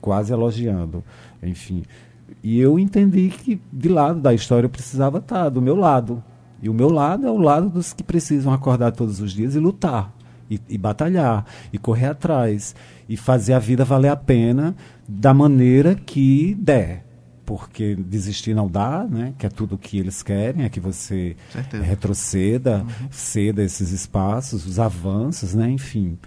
Quase 0.00 0.32
elogiando, 0.32 1.02
enfim. 1.42 1.84
E 2.42 2.58
eu 2.58 2.78
entendi 2.78 3.28
que 3.28 3.60
de 3.72 3.88
lado 3.88 4.20
da 4.20 4.34
história 4.34 4.66
eu 4.66 4.70
precisava 4.70 5.18
estar 5.18 5.48
do 5.48 5.62
meu 5.62 5.76
lado. 5.76 6.22
E 6.62 6.68
o 6.68 6.74
meu 6.74 6.90
lado 6.90 7.26
é 7.26 7.30
o 7.30 7.38
lado 7.38 7.68
dos 7.68 7.92
que 7.92 8.02
precisam 8.02 8.52
acordar 8.52 8.92
todos 8.92 9.20
os 9.20 9.32
dias 9.32 9.54
e 9.54 9.58
lutar, 9.58 10.12
e, 10.50 10.60
e 10.68 10.78
batalhar, 10.78 11.44
e 11.72 11.78
correr 11.78 12.06
atrás, 12.06 12.74
e 13.08 13.16
fazer 13.16 13.52
a 13.52 13.58
vida 13.58 13.84
valer 13.84 14.08
a 14.08 14.16
pena 14.16 14.74
da 15.06 15.32
maneira 15.32 15.94
que 15.94 16.54
der 16.58 17.05
porque 17.46 17.94
desistir 17.94 18.52
não 18.52 18.68
dá, 18.68 19.06
né? 19.08 19.32
Que 19.38 19.46
é 19.46 19.48
tudo 19.48 19.76
o 19.76 19.78
que 19.78 19.98
eles 19.98 20.22
querem, 20.22 20.64
é 20.64 20.68
que 20.68 20.80
você 20.80 21.36
Certeza. 21.50 21.82
retroceda, 21.84 22.84
ceda 23.10 23.62
esses 23.62 23.92
espaços, 23.92 24.66
os 24.66 24.78
avanços, 24.80 25.54
né? 25.54 25.70
Enfim, 25.70 26.18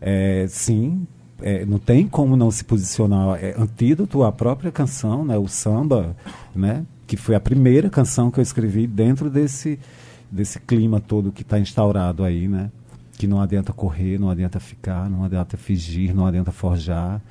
é, 0.00 0.46
sim, 0.48 1.06
é, 1.40 1.64
não 1.64 1.78
tem 1.78 2.08
como 2.08 2.36
não 2.36 2.50
se 2.50 2.64
posicionar. 2.64 3.38
É 3.42 3.54
antídoto 3.56 4.24
à 4.24 4.32
própria 4.32 4.72
canção, 4.72 5.24
né? 5.24 5.38
O 5.38 5.46
samba, 5.46 6.16
né? 6.54 6.84
Que 7.06 7.16
foi 7.16 7.36
a 7.36 7.40
primeira 7.40 7.88
canção 7.88 8.30
que 8.30 8.40
eu 8.40 8.42
escrevi 8.42 8.86
dentro 8.86 9.30
desse 9.30 9.78
desse 10.30 10.58
clima 10.58 11.00
todo 11.00 11.30
que 11.30 11.42
está 11.42 11.60
instaurado 11.60 12.24
aí, 12.24 12.48
né? 12.48 12.68
Que 13.16 13.28
não 13.28 13.40
adianta 13.40 13.72
correr, 13.72 14.18
não 14.18 14.28
adianta 14.28 14.58
ficar, 14.58 15.08
não 15.08 15.22
adianta 15.22 15.56
fingir, 15.56 16.12
não 16.12 16.26
adianta 16.26 16.50
forjar, 16.50 17.22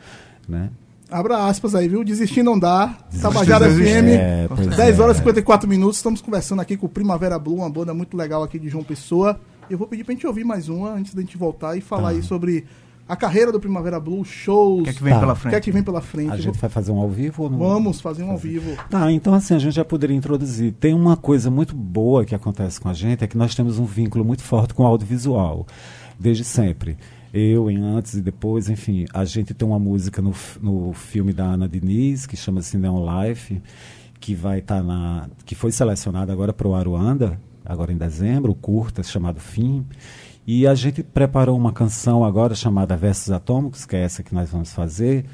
né? 0.48 0.70
Abra 1.14 1.46
aspas 1.46 1.76
aí, 1.76 1.88
viu? 1.88 2.04
Desistir 2.04 2.42
não 2.42 2.58
dá. 2.58 2.98
Tabajara. 3.22 3.70
FM, 3.70 4.08
É, 4.10 4.48
pois 4.48 4.68
10 4.76 5.00
horas 5.00 5.16
e 5.18 5.20
é. 5.20 5.24
54 5.24 5.70
minutos. 5.70 5.98
Estamos 5.98 6.22
conversando 6.22 6.60
aqui 6.62 6.76
com 6.76 6.88
o 6.88 6.90
Primavera 6.90 7.38
Blue, 7.38 7.56
uma 7.58 7.70
banda 7.70 7.94
muito 7.94 8.18
legal 8.18 8.42
aqui 8.42 8.58
de 8.58 8.68
João 8.68 8.84
Pessoa. 8.84 9.40
Eu 9.70 9.78
vou 9.78 9.88
pedir 9.88 10.04
pra 10.04 10.14
gente 10.14 10.26
ouvir 10.26 10.44
mais 10.44 10.70
uma 10.70 10.90
antes 10.94 11.14
da 11.14 11.22
gente 11.22 11.38
voltar 11.38 11.78
e 11.78 11.82
falar 11.82 12.10
Tá. 12.10 12.16
aí 12.16 12.24
sobre 12.24 12.66
a 13.08 13.16
carreira 13.16 13.52
do 13.52 13.60
Primavera 13.60 14.00
Blue, 14.00 14.26
shows. 14.26 14.82
O 14.82 14.84
que 14.86 14.90
é 14.90 14.94
que 14.94 15.04
vem 15.04 15.14
Tá. 15.14 15.20
pela 15.20 15.34
o 15.34 15.36
que 15.36 15.42
frente? 15.44 15.56
é 15.56 15.60
que 15.62 15.72
vem 15.72 15.84
pela 15.84 16.02
frente. 16.02 16.32
A 16.32 16.36
gente 16.38 16.46
vou- 16.46 16.54
vai 16.62 16.70
fazer 16.70 16.92
um 16.92 16.98
ao 17.00 17.10
vivo 17.10 17.44
ou 17.44 17.50
não? 17.50 17.60
Vamos 17.60 18.02
fazer 18.02 18.24
um 18.24 18.32
ao 18.32 18.38
vivo. 18.38 18.76
Tá, 18.90 19.12
então 19.12 19.36
assim, 19.36 19.54
a 19.54 19.60
gente 19.60 19.74
já 19.76 19.86
poderia 19.86 20.16
introduzir. 20.16 20.74
Tem 20.74 20.94
uma 20.96 21.16
coisa 21.16 21.52
muito 21.52 21.76
boa 21.76 22.26
que 22.26 22.34
acontece 22.34 22.82
com 22.82 22.90
a 22.90 22.94
gente, 22.94 23.24
é 23.24 23.28
que 23.28 23.38
nós 23.38 23.54
temos 23.54 23.78
um 23.78 23.86
vínculo 23.86 24.26
muito 24.26 24.42
forte 24.42 24.74
com 24.74 24.82
o 24.84 24.86
audiovisual, 24.88 25.68
desde 26.20 26.44
sempre. 26.44 26.98
Eu, 27.34 27.72
em 27.72 27.82
antes 27.82 28.14
e 28.14 28.22
depois, 28.22 28.70
enfim, 28.70 29.06
a 29.12 29.26
gente 29.26 29.56
tem 29.56 29.68
uma 29.68 29.80
música 29.80 30.22
no, 30.22 30.36
no 30.62 30.94
filme 30.94 31.34
da 31.34 31.46
Ana 31.46 31.68
Diniz, 31.68 32.28
que 32.28 32.38
chama-se 32.38 32.78
Neon 32.78 33.04
Life, 33.04 33.60
que 34.20 34.36
vai 34.36 34.60
estar 34.60 34.84
na. 34.84 35.28
que 35.44 35.56
foi 35.56 35.72
selecionada 35.72 36.32
agora 36.32 36.54
para 36.54 36.68
o 36.68 36.76
Aruanda, 36.76 37.42
agora 37.66 37.92
em 37.92 37.98
dezembro, 37.98 38.54
curta 38.54 39.02
chamado 39.02 39.40
Fim. 39.40 39.84
E 40.46 40.68
a 40.68 40.76
gente 40.76 41.02
preparou 41.02 41.58
uma 41.58 41.74
canção 41.74 42.24
agora 42.24 42.54
chamada 42.54 42.96
Versos 42.96 43.32
Atômicos, 43.32 43.84
que 43.84 43.96
é 43.96 44.04
essa 44.04 44.22
que 44.22 44.36
nós 44.36 44.52
vamos 44.52 44.72
fazer, 44.72 45.26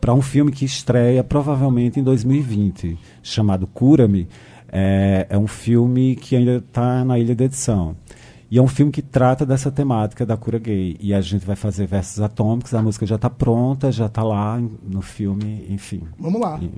para 0.00 0.14
um 0.14 0.22
filme 0.22 0.52
que 0.52 0.64
estreia 0.64 1.24
provavelmente 1.24 1.98
em 1.98 2.04
2020, 2.04 2.96
chamado 3.20 3.66
Cura-me. 3.66 4.28
É, 4.70 5.26
é 5.28 5.38
um 5.38 5.48
filme 5.48 6.14
que 6.14 6.36
ainda 6.36 6.58
está 6.58 7.04
na 7.04 7.18
ilha 7.18 7.34
da 7.34 7.46
edição. 7.46 7.96
E 8.50 8.58
é 8.58 8.62
um 8.62 8.68
filme 8.68 8.92
que 8.92 9.02
trata 9.02 9.44
dessa 9.44 9.70
temática 9.72 10.24
da 10.24 10.36
cura 10.36 10.58
gay. 10.58 10.96
E 11.00 11.12
a 11.12 11.20
gente 11.20 11.44
vai 11.44 11.56
fazer 11.56 11.86
versos 11.86 12.20
atômicos, 12.20 12.72
a 12.74 12.82
música 12.82 13.04
já 13.04 13.16
está 13.16 13.28
pronta, 13.28 13.90
já 13.90 14.06
está 14.06 14.22
lá 14.22 14.60
no 14.82 15.02
filme, 15.02 15.66
enfim. 15.68 16.02
Vamos 16.18 16.40
lá. 16.40 16.58
E- 16.62 16.70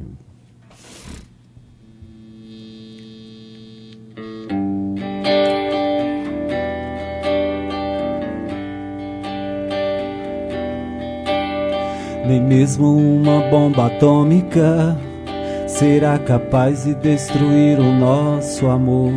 Nem 12.26 12.42
mesmo 12.42 12.94
uma 12.94 13.40
bomba 13.48 13.86
atômica 13.86 14.96
será 15.66 16.18
capaz 16.18 16.84
de 16.84 16.94
destruir 16.94 17.78
o 17.78 17.92
nosso 17.92 18.66
amor. 18.66 19.12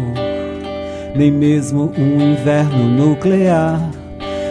Nem 1.15 1.32
mesmo 1.32 1.91
um 1.97 2.21
inverno 2.21 2.89
nuclear 2.89 3.80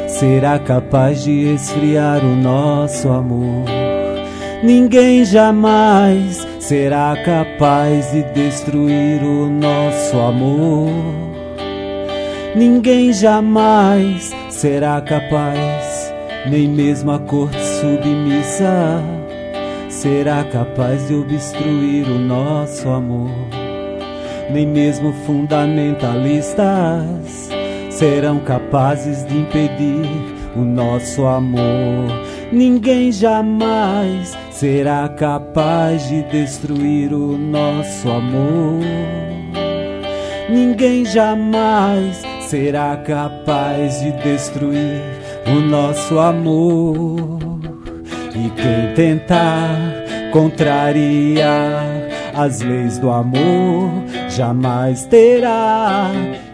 será 0.09 0.59
capaz 0.59 1.23
de 1.25 1.55
esfriar 1.55 2.25
o 2.25 2.37
nosso 2.37 3.09
amor. 3.09 3.65
Ninguém 4.63 5.25
jamais 5.25 6.47
será 6.59 7.17
capaz 7.25 8.13
de 8.13 8.23
destruir 8.35 9.23
o 9.23 9.49
nosso 9.49 10.19
amor. 10.19 10.91
Ninguém 12.55 13.13
jamais 13.13 14.31
será 14.51 15.01
capaz, 15.01 16.13
nem 16.51 16.69
mesmo 16.69 17.13
a 17.13 17.19
corte 17.19 17.59
submissa 17.81 19.01
será 19.89 20.45
capaz 20.45 21.09
de 21.09 21.15
obstruir 21.15 22.07
o 22.07 22.19
nosso 22.19 22.89
amor. 22.89 23.60
Nem 24.53 24.67
mesmo 24.67 25.13
fundamentalistas 25.27 27.49
serão 27.89 28.41
capazes 28.41 29.25
de 29.27 29.39
impedir 29.39 30.09
o 30.57 30.61
nosso 30.61 31.25
amor. 31.25 32.09
Ninguém 32.51 33.13
jamais 33.13 34.37
será 34.51 35.09
capaz 35.09 36.09
de 36.09 36.25
destruir 36.25 37.13
o 37.13 37.39
nosso 37.39 38.11
amor. 38.11 38.81
Ninguém 40.49 41.05
jamais 41.05 42.21
será 42.41 42.97
capaz 42.97 44.01
de 44.01 44.11
destruir 44.23 45.01
o 45.47 45.61
nosso 45.61 46.19
amor. 46.19 47.39
E 48.35 48.51
quem 48.51 48.95
tentar 48.97 49.77
contrariar 50.33 51.85
as 52.35 52.61
leis 52.63 52.99
do 52.99 53.11
amor 53.11 54.10
jamais 54.31 55.05
terá. 55.07 56.11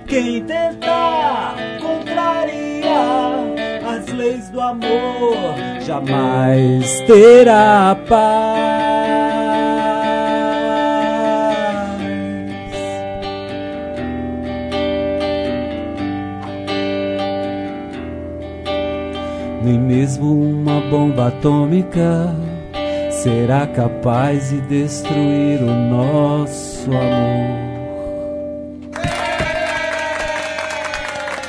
Quem 0.07 0.43
tentar 0.45 1.57
contrariar 1.81 3.45
as 3.87 4.07
leis 4.13 4.49
do 4.51 4.61
amor 4.61 5.37
jamais 5.81 7.01
terá 7.03 7.97
paz. 8.09 8.77
Nem 19.63 19.79
mesmo 19.81 20.33
uma 20.33 20.81
bomba 20.83 21.29
atômica 21.29 22.33
será 23.11 23.67
capaz 23.67 24.51
de 24.51 24.61
destruir 24.61 25.61
o 25.61 25.75
nosso 25.91 26.89
amor. 26.93 27.66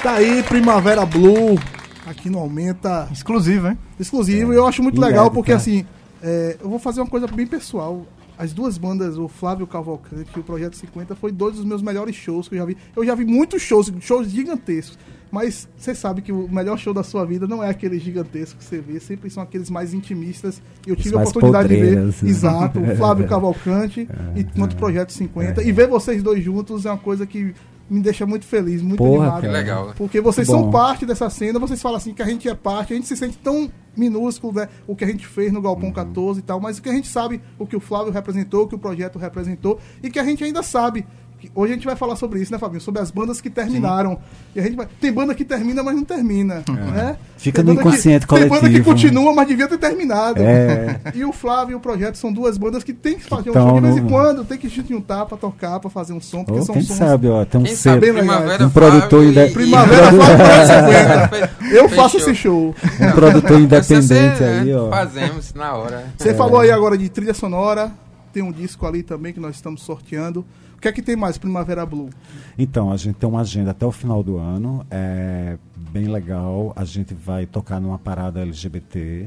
Tá 0.08 0.14
aí, 0.14 0.42
Primavera 0.42 1.06
Blue, 1.06 1.60
aqui 2.06 2.30
no 2.30 2.40
Aumenta. 2.40 3.10
Exclusivo, 3.12 3.68
hein? 3.68 3.78
Exclusivo, 4.00 4.54
e 4.54 4.56
eu 4.56 4.66
acho 4.66 4.82
muito 4.82 5.02
legal 5.02 5.30
porque 5.30 5.52
assim, 5.52 5.86
é, 6.24 6.56
eu 6.62 6.70
vou 6.70 6.80
fazer 6.80 7.02
uma 7.02 7.10
coisa 7.10 7.28
bem 7.28 7.46
pessoal. 7.46 8.06
As 8.38 8.54
duas 8.54 8.78
bandas, 8.78 9.18
o 9.18 9.28
Flávio 9.28 9.68
Cavalcante 9.68 10.30
e 10.34 10.40
o 10.40 10.44
Projeto 10.44 10.78
50, 10.78 11.14
foi 11.14 11.30
dois 11.30 11.58
dos 11.58 11.66
meus 11.66 11.82
melhores 11.82 12.16
shows 12.16 12.48
que 12.48 12.56
eu 12.56 12.60
já 12.60 12.64
vi. 12.64 12.78
Eu 12.96 13.06
já 13.06 13.14
vi 13.16 13.26
muitos 13.26 13.62
shows, 13.62 13.92
shows 14.00 14.30
gigantescos. 14.30 14.98
Mas 15.30 15.68
você 15.78 15.94
sabe 15.94 16.22
que 16.22 16.32
o 16.32 16.48
melhor 16.48 16.78
show 16.78 16.94
da 16.94 17.04
sua 17.04 17.26
vida 17.26 17.46
não 17.46 17.62
é 17.62 17.70
aquele 17.70 18.00
gigantesco 18.00 18.60
que 18.60 18.64
você 18.64 18.80
vê, 18.80 19.02
sempre 19.02 19.30
são 19.30 19.44
aqueles 19.44 19.70
mais 19.70 19.94
intimistas. 19.94 20.62
E 20.88 20.90
eu 20.90 20.96
tive 20.96 21.18
a 21.18 21.20
oportunidade 21.20 21.68
de 21.68 21.76
ver. 21.76 21.98
Exato, 22.24 22.80
o 22.80 22.96
Flávio 22.96 23.28
Cavalcante 23.28 24.08
e 24.38 24.44
quanto 24.46 24.72
o 24.72 24.78
Projeto 24.78 25.12
50. 25.12 25.64
E 25.64 25.72
ver 25.74 25.90
vocês 25.90 26.24
dois 26.24 26.42
juntos 26.42 26.86
é 26.86 26.92
uma 26.92 26.98
coisa 26.98 27.26
que 27.28 27.54
me 27.90 28.02
deixa 28.02 28.26
muito 28.26 28.46
feliz, 28.46 28.82
muito 28.82 28.98
Porra, 28.98 29.24
animado. 29.24 29.42
Que 29.42 29.48
legal. 29.48 29.94
Porque 29.96 30.22
vocês 30.22 30.48
Bom. 30.48 30.62
são 30.62 30.72
parte 30.72 31.06
dessa 31.06 31.30
cena, 31.30 31.60
vocês 31.60 31.82
falam 31.82 31.98
assim 31.98 32.14
que 32.14 32.22
a 32.22 32.26
gente 32.26 32.48
é 32.48 32.56
parte, 32.56 32.94
a 32.94 32.96
gente 32.96 33.08
se 33.08 33.16
sente 33.16 33.38
tão 33.38 33.72
minúsculo, 33.96 34.54
né? 34.54 34.70
O 34.86 34.96
que 34.96 35.04
a 35.04 35.08
gente 35.08 35.26
fez 35.26 35.52
no 35.52 35.58
Uhum. 35.58 35.64
Galpão 35.64 35.92
14 35.92 36.40
e 36.40 36.44
tal, 36.44 36.60
mas 36.60 36.78
o 36.78 36.82
que 36.82 36.90
a 36.90 36.94
gente 36.94 37.08
sabe, 37.08 37.42
o 37.58 37.66
que 37.66 37.76
o 37.76 37.80
Flávio 37.80 38.12
representou, 38.12 38.64
o 38.64 38.68
que 38.68 38.76
o 38.76 38.80
projeto 38.80 39.18
representou, 39.18 39.80
e 40.04 40.10
que 40.10 40.20
a 40.20 40.24
gente 40.24 40.44
ainda 40.44 40.62
sabe. 40.62 41.06
Hoje 41.54 41.72
a 41.74 41.76
gente 41.76 41.86
vai 41.86 41.96
falar 41.96 42.16
sobre 42.16 42.40
isso, 42.42 42.52
né, 42.52 42.58
Fabinho? 42.58 42.82
Sobre 42.82 43.02
as 43.02 43.12
bandas 43.12 43.40
que 43.40 43.50
terminaram. 43.50 44.18
E 44.56 44.60
a 44.60 44.64
gente 44.64 44.76
vai... 44.76 44.88
Tem 45.00 45.12
banda 45.14 45.36
que 45.36 45.46
termina, 45.46 45.84
mas 45.84 45.96
não 45.96 46.04
termina. 46.04 46.64
Né? 46.68 47.16
É. 47.16 47.16
Fica 47.38 47.64
Tem 47.64 47.66
no 47.74 47.76
banda 47.76 47.88
inconsciente 47.90 48.26
que... 48.26 48.34
Tem 48.36 48.44
banda 48.48 48.56
que 48.56 48.82
coletivo. 48.82 48.86
continua, 48.86 49.34
mas 49.34 49.48
devia 49.48 49.68
ter 49.68 49.78
terminado. 49.78 50.42
É. 50.42 51.00
E 51.14 51.24
o 51.24 51.32
Flávio 51.32 51.74
e 51.74 51.76
o 51.76 51.80
projeto 51.80 52.16
são 52.16 52.32
duas 52.34 52.58
bandas 52.58 52.84
que 52.84 52.94
tem 52.94 53.16
que 53.18 53.24
fazer 53.24 53.50
um 53.50 53.54
tão 53.54 53.70
show 53.70 53.76
de 53.82 53.88
vez 53.88 53.98
em 53.98 54.08
quando, 54.08 54.44
tem 54.46 54.58
que 54.58 54.68
juntar 54.70 55.26
pra 55.26 55.38
tocar, 55.38 55.80
pra 55.80 55.90
fazer 55.90 56.14
um 56.14 56.20
som, 56.22 56.44
porque 56.44 56.60
Ou 56.60 56.66
são 56.66 56.74
quem 56.76 56.84
sons 56.84 56.98
sabe, 56.98 57.28
ó, 57.28 57.44
tem 57.46 57.62
um. 57.62 57.64
Primavera 58.00 58.66
Um 58.66 58.70
produtor 58.70 59.10
Flávio 59.24 59.30
inde- 59.30 59.40
e- 59.40 59.52
Primavera 59.54 60.12
Flávio 60.12 60.38
Projeto 60.38 61.50
50. 61.70 61.76
Eu 61.76 61.90
faço 61.90 62.20
Fechou. 62.20 62.32
esse 62.32 62.36
show. 62.36 62.76
Um 63.02 63.12
produtor 63.12 63.60
independente 63.60 64.38
ser, 64.38 64.44
aí, 64.44 64.66
né? 64.66 64.76
ó. 64.76 64.90
Fazemos 64.90 65.54
na 65.54 65.74
hora. 65.74 66.06
Você 66.18 66.34
falou 66.34 66.60
aí 66.60 66.72
agora 66.72 66.98
de 66.98 67.08
trilha 67.10 67.34
sonora. 67.34 67.92
Tem 68.34 68.44
um 68.44 68.52
disco 68.52 68.86
ali 68.86 69.02
também 69.04 69.34
que 69.34 69.40
nós 69.40 69.56
estamos 69.56 69.82
sorteando. 69.82 70.46
O 70.78 70.80
que 70.82 70.88
é 70.88 70.92
que 70.92 71.02
tem 71.02 71.16
mais, 71.16 71.38
Primavera 71.38 71.86
Blue? 71.86 72.10
Então, 72.58 72.92
a 72.92 72.98
gente 72.98 73.16
tem 73.16 73.28
uma 73.28 73.42
agenda 73.42 73.72
até 73.72 73.86
o 73.86 73.92
final 73.92 74.22
do 74.22 74.38
ano, 74.38 74.86
é 74.92 75.58
bem 75.92 76.06
legal. 76.08 76.72
A 76.76 76.86
gente 76.86 77.14
vai 77.14 77.46
tocar 77.48 77.80
numa 77.82 77.98
parada 77.98 78.42
LGBT, 78.42 79.26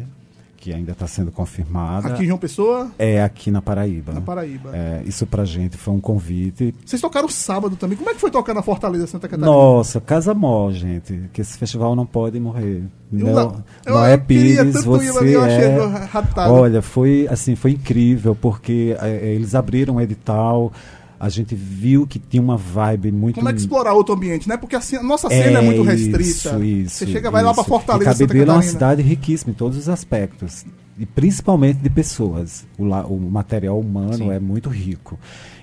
que 0.56 0.72
ainda 0.72 0.92
está 0.92 1.06
sendo 1.08 1.32
confirmada. 1.32 2.08
Aqui 2.08 2.22
em 2.22 2.26
João 2.26 2.38
Pessoa, 2.38 2.90
É 2.98 3.22
aqui 3.22 3.50
na 3.50 3.60
Paraíba. 3.62 4.12
na 4.12 4.20
Paraíba. 4.20 4.70
É, 4.76 5.02
isso 5.06 5.26
pra 5.26 5.44
gente 5.44 5.76
foi 5.76 5.92
um 5.94 6.00
convite. 6.00 6.72
Vocês 6.84 7.00
tocaram 7.00 7.28
sábado 7.28 7.74
também. 7.76 7.96
Como 7.96 8.10
é 8.10 8.14
que 8.14 8.20
foi 8.20 8.30
tocar 8.30 8.54
na 8.54 8.62
Fortaleza, 8.62 9.06
Santa 9.06 9.26
Catarina? 9.26 9.46
Nossa, 9.50 10.00
Casa 10.00 10.32
Mó, 10.34 10.70
gente, 10.70 11.30
que 11.32 11.40
esse 11.40 11.56
festival 11.58 11.96
não 11.96 12.04
pode 12.06 12.38
morrer. 12.38 12.82
Eu 13.12 13.18
Não, 13.26 13.32
não- 13.34 13.64
eu- 13.86 14.18
queria 14.18 14.18
Pires, 14.18 14.84
você 14.84 15.34
eu 15.36 15.44
é... 15.44 16.04
raptado. 16.04 16.52
Olha, 16.52 16.80
foi 16.82 17.26
assim, 17.28 17.56
foi 17.56 17.72
incrível, 17.72 18.36
porque 18.36 18.94
é, 19.00 19.32
eles 19.34 19.54
abriram 19.54 19.96
um 19.96 20.00
edital, 20.00 20.70
a 21.20 21.28
gente 21.28 21.54
viu 21.54 22.06
que 22.06 22.18
tinha 22.18 22.42
uma 22.42 22.56
vibe 22.56 23.12
muito... 23.12 23.34
Como 23.34 23.48
é 23.50 23.52
que 23.52 23.58
explorar 23.58 23.92
outro 23.92 24.14
ambiente, 24.14 24.48
né? 24.48 24.56
Porque 24.56 24.74
assim, 24.74 24.96
a 24.96 25.02
nossa 25.02 25.28
cena 25.28 25.58
é, 25.58 25.62
muito 25.62 25.82
restrita. 25.82 26.22
Isso, 26.22 26.64
isso. 26.64 26.96
Você 26.96 27.06
chega, 27.06 27.30
vai 27.30 27.42
lá 27.42 27.52
pra 27.52 27.60
isso. 27.60 27.68
Fortaleza, 27.68 28.10
E 28.10 28.26
Cabedelo 28.26 28.52
é 28.52 28.54
uma 28.54 28.62
cidade 28.62 29.02
riquíssima 29.02 29.50
em 29.50 29.54
todos 29.54 29.76
os 29.76 29.86
aspectos. 29.90 30.64
E 30.98 31.04
principalmente 31.04 31.76
de 31.76 31.90
pessoas. 31.90 32.66
O, 32.78 32.84
o 32.84 33.30
material 33.30 33.78
humano 33.78 34.32
é 34.32 34.40
muito 34.40 34.70
rico. 34.70 35.18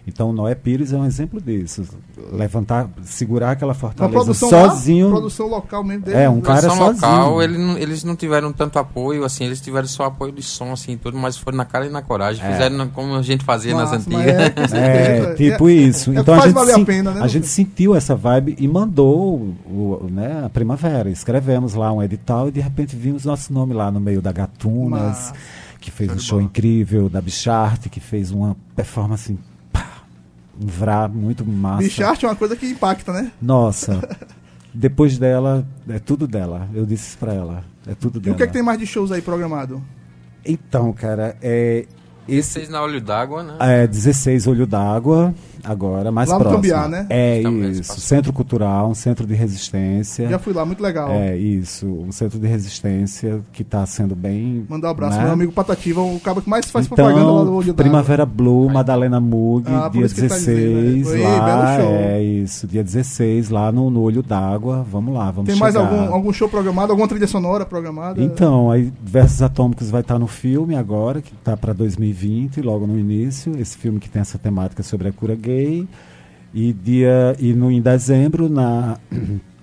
Então, 0.07 0.31
Noé 0.31 0.55
Pires 0.55 0.93
é 0.93 0.97
um 0.97 1.05
exemplo 1.05 1.41
disso. 1.41 1.83
Levantar, 2.31 2.89
segurar 3.03 3.51
aquela 3.51 3.73
fortaleza 3.73 4.13
produção 4.17 4.49
sozinho. 4.49 5.07
lá, 5.07 5.11
produção 5.15 5.47
local 5.47 5.83
mesmo 5.83 6.05
dele. 6.05 6.17
É, 6.17 6.29
um 6.29 6.39
cara 6.39 6.61
Produção 6.61 6.87
sozinho. 6.87 7.11
local, 7.11 7.41
ele 7.43 7.57
eles 7.83 8.03
não 8.05 8.15
tiveram 8.15 8.53
tanto 8.53 8.79
apoio, 8.79 9.23
assim, 9.25 9.43
eles 9.45 9.59
tiveram 9.59 9.85
só 9.87 10.05
apoio 10.05 10.31
de 10.31 10.41
som, 10.41 10.71
assim, 10.71 10.93
e 10.93 10.97
tudo, 10.97 11.17
mas 11.17 11.37
foram 11.37 11.57
na 11.57 11.65
cara 11.65 11.85
e 11.85 11.89
na 11.89 12.01
coragem. 12.01 12.43
É. 12.43 12.51
Fizeram 12.53 12.77
na- 12.77 12.87
como 12.87 13.15
a 13.15 13.21
gente 13.21 13.43
fazia 13.43 13.75
nas 13.75 13.91
Massa, 13.91 14.09
mas 14.09 14.17
antigas. 14.27 14.35
é, 14.35 14.43
certeza. 14.67 14.77
É, 14.77 15.33
tipo 15.35 15.67
É- 15.69 15.73
isso. 15.73 16.11
é 16.11 16.19
Então 16.19 16.33
a 16.35 16.47
gente, 16.47 16.57
a 16.81 16.85
pena, 16.85 17.11
né, 17.11 17.21
a 17.21 17.27
gente 17.27 17.47
sentiu 17.47 17.93
essa 17.93 18.15
vibe 18.15 18.55
e 18.57 18.67
mandou 18.67 19.35
o, 19.35 19.55
o- 20.03 20.07
né, 20.09 20.43
a 20.45 20.49
primavera. 20.49 21.09
Escrevemos 21.09 21.73
lá 21.73 21.91
um 21.91 22.01
edital 22.01 22.47
e 22.47 22.51
de 22.51 22.61
repente 22.61 22.95
vimos 22.95 23.25
nosso 23.25 23.51
nome 23.51 23.73
lá 23.73 23.91
no 23.91 23.99
meio 23.99 24.21
da 24.21 24.31
Gatunas, 24.31 25.01
Massa. 25.01 25.33
que 25.81 25.91
fez 25.91 26.11
um 26.11 26.17
show 26.19 26.41
incrível, 26.41 27.09
da 27.09 27.21
Bichart, 27.21 27.87
que 27.89 27.99
fez 27.99 28.31
uma 28.31 28.55
performance, 28.75 29.37
vrá 30.57 31.07
muito 31.07 31.45
massa. 31.45 31.83
Bichart 31.83 32.23
é 32.23 32.27
uma 32.27 32.35
coisa 32.35 32.55
que 32.55 32.65
impacta, 32.67 33.13
né? 33.13 33.31
Nossa. 33.41 34.01
Depois 34.73 35.17
dela, 35.17 35.65
é 35.89 35.97
tudo 35.99 36.27
dela. 36.27 36.67
Eu 36.73 36.85
disse 36.85 37.09
isso 37.09 37.17
pra 37.17 37.33
ela. 37.33 37.63
É 37.87 37.95
tudo 37.95 38.19
E 38.19 38.21
dela. 38.21 38.33
o 38.35 38.37
que 38.37 38.43
é 38.43 38.47
que 38.47 38.53
tem 38.53 38.61
mais 38.63 38.77
de 38.79 38.85
shows 38.85 39.11
aí 39.11 39.21
programado? 39.21 39.81
Então, 40.45 40.93
cara, 40.93 41.35
é, 41.41 41.85
esse 42.27 42.51
Vocês 42.53 42.69
na 42.69 42.81
olho 42.81 42.99
d'água, 43.01 43.43
né? 43.43 43.53
é 43.59 43.87
16 43.87 44.47
Olho 44.47 44.65
d'Água, 44.67 45.33
agora, 45.63 46.11
mais 46.11 46.29
Lá 46.29 46.35
no 46.35 46.41
próximo. 46.41 46.61
Cambiá, 46.61 46.87
né? 46.87 47.05
É 47.09 47.41
Tá 47.43 47.49
isso. 47.49 47.99
Centro 47.99 48.31
Cultural, 48.33 48.89
um 48.89 48.93
centro 48.95 49.25
de 49.27 49.33
resistência. 49.33 50.27
Já 50.29 50.39
fui 50.39 50.53
lá, 50.53 50.65
muito 50.65 50.81
legal. 50.81 51.09
É 51.11 51.35
isso, 51.37 51.85
um 51.87 52.11
centro 52.11 52.39
de 52.39 52.47
resistência 52.47 53.39
que 53.51 53.61
está 53.63 53.85
sendo 53.85 54.15
bem. 54.15 54.65
Mandar 54.69 54.87
um 54.87 54.91
abraço 54.91 55.13
né? 55.13 55.17
pro 55.19 55.25
meu 55.27 55.33
amigo 55.33 55.51
Patativa, 55.51 56.01
o 56.01 56.19
cara 56.19 56.41
que 56.41 56.49
mais 56.49 56.69
faz 56.69 56.87
propaganda 56.87 57.19
lá 57.19 57.25
do 57.25 57.41
Então, 57.41 57.53
Olho 57.55 57.67
d'Água. 57.67 57.83
Primavera 57.83 58.25
Blue, 58.25 58.69
Madalena 58.69 59.19
Mug, 59.19 59.65
Ah, 59.69 59.89
dia 59.89 60.05
isso 60.05 60.15
que 60.15 60.21
ele 60.21 60.29
tá 60.29 60.35
16, 60.35 60.95
dizendo, 60.95 61.23
né? 61.23 61.37
Lá, 61.39 61.81
é 61.81 62.23
isso, 62.23 62.67
dia 62.67 62.83
16, 62.83 63.49
lá 63.49 63.71
no, 63.71 63.89
no 63.89 64.01
Olho 64.01 64.23
d'Água, 64.23 64.85
vamos 64.89 65.13
lá, 65.13 65.31
vamos 65.31 65.49
Tem 65.49 65.59
mais 65.59 65.73
chegar. 65.73 65.87
algum, 65.87 66.13
algum 66.13 66.33
show 66.33 66.47
programado, 66.49 66.91
alguma 66.91 67.07
trilha 67.07 67.27
sonora 67.27 67.65
programada? 67.65 68.21
Então, 68.21 68.69
aí 68.71 68.91
Versos 69.03 69.41
Atômicos 69.41 69.89
vai 69.89 70.01
estar 70.01 70.17
no 70.19 70.27
filme 70.27 70.75
agora, 70.75 71.21
que 71.21 71.33
está 71.33 71.55
para 71.57 71.73
2020, 71.73 72.16
logo 72.61 72.87
no 72.87 72.97
início, 72.97 73.57
esse 73.59 73.77
filme 73.77 73.99
que 73.99 74.09
tem 74.09 74.21
essa 74.21 74.37
temática 74.37 74.83
sobre 74.83 75.07
a 75.07 75.11
cura 75.11 75.35
gay. 75.35 75.87
E, 76.53 76.73
dia, 76.73 77.35
e 77.39 77.53
no, 77.53 77.71
em 77.71 77.81
dezembro, 77.81 78.49
na, 78.49 78.97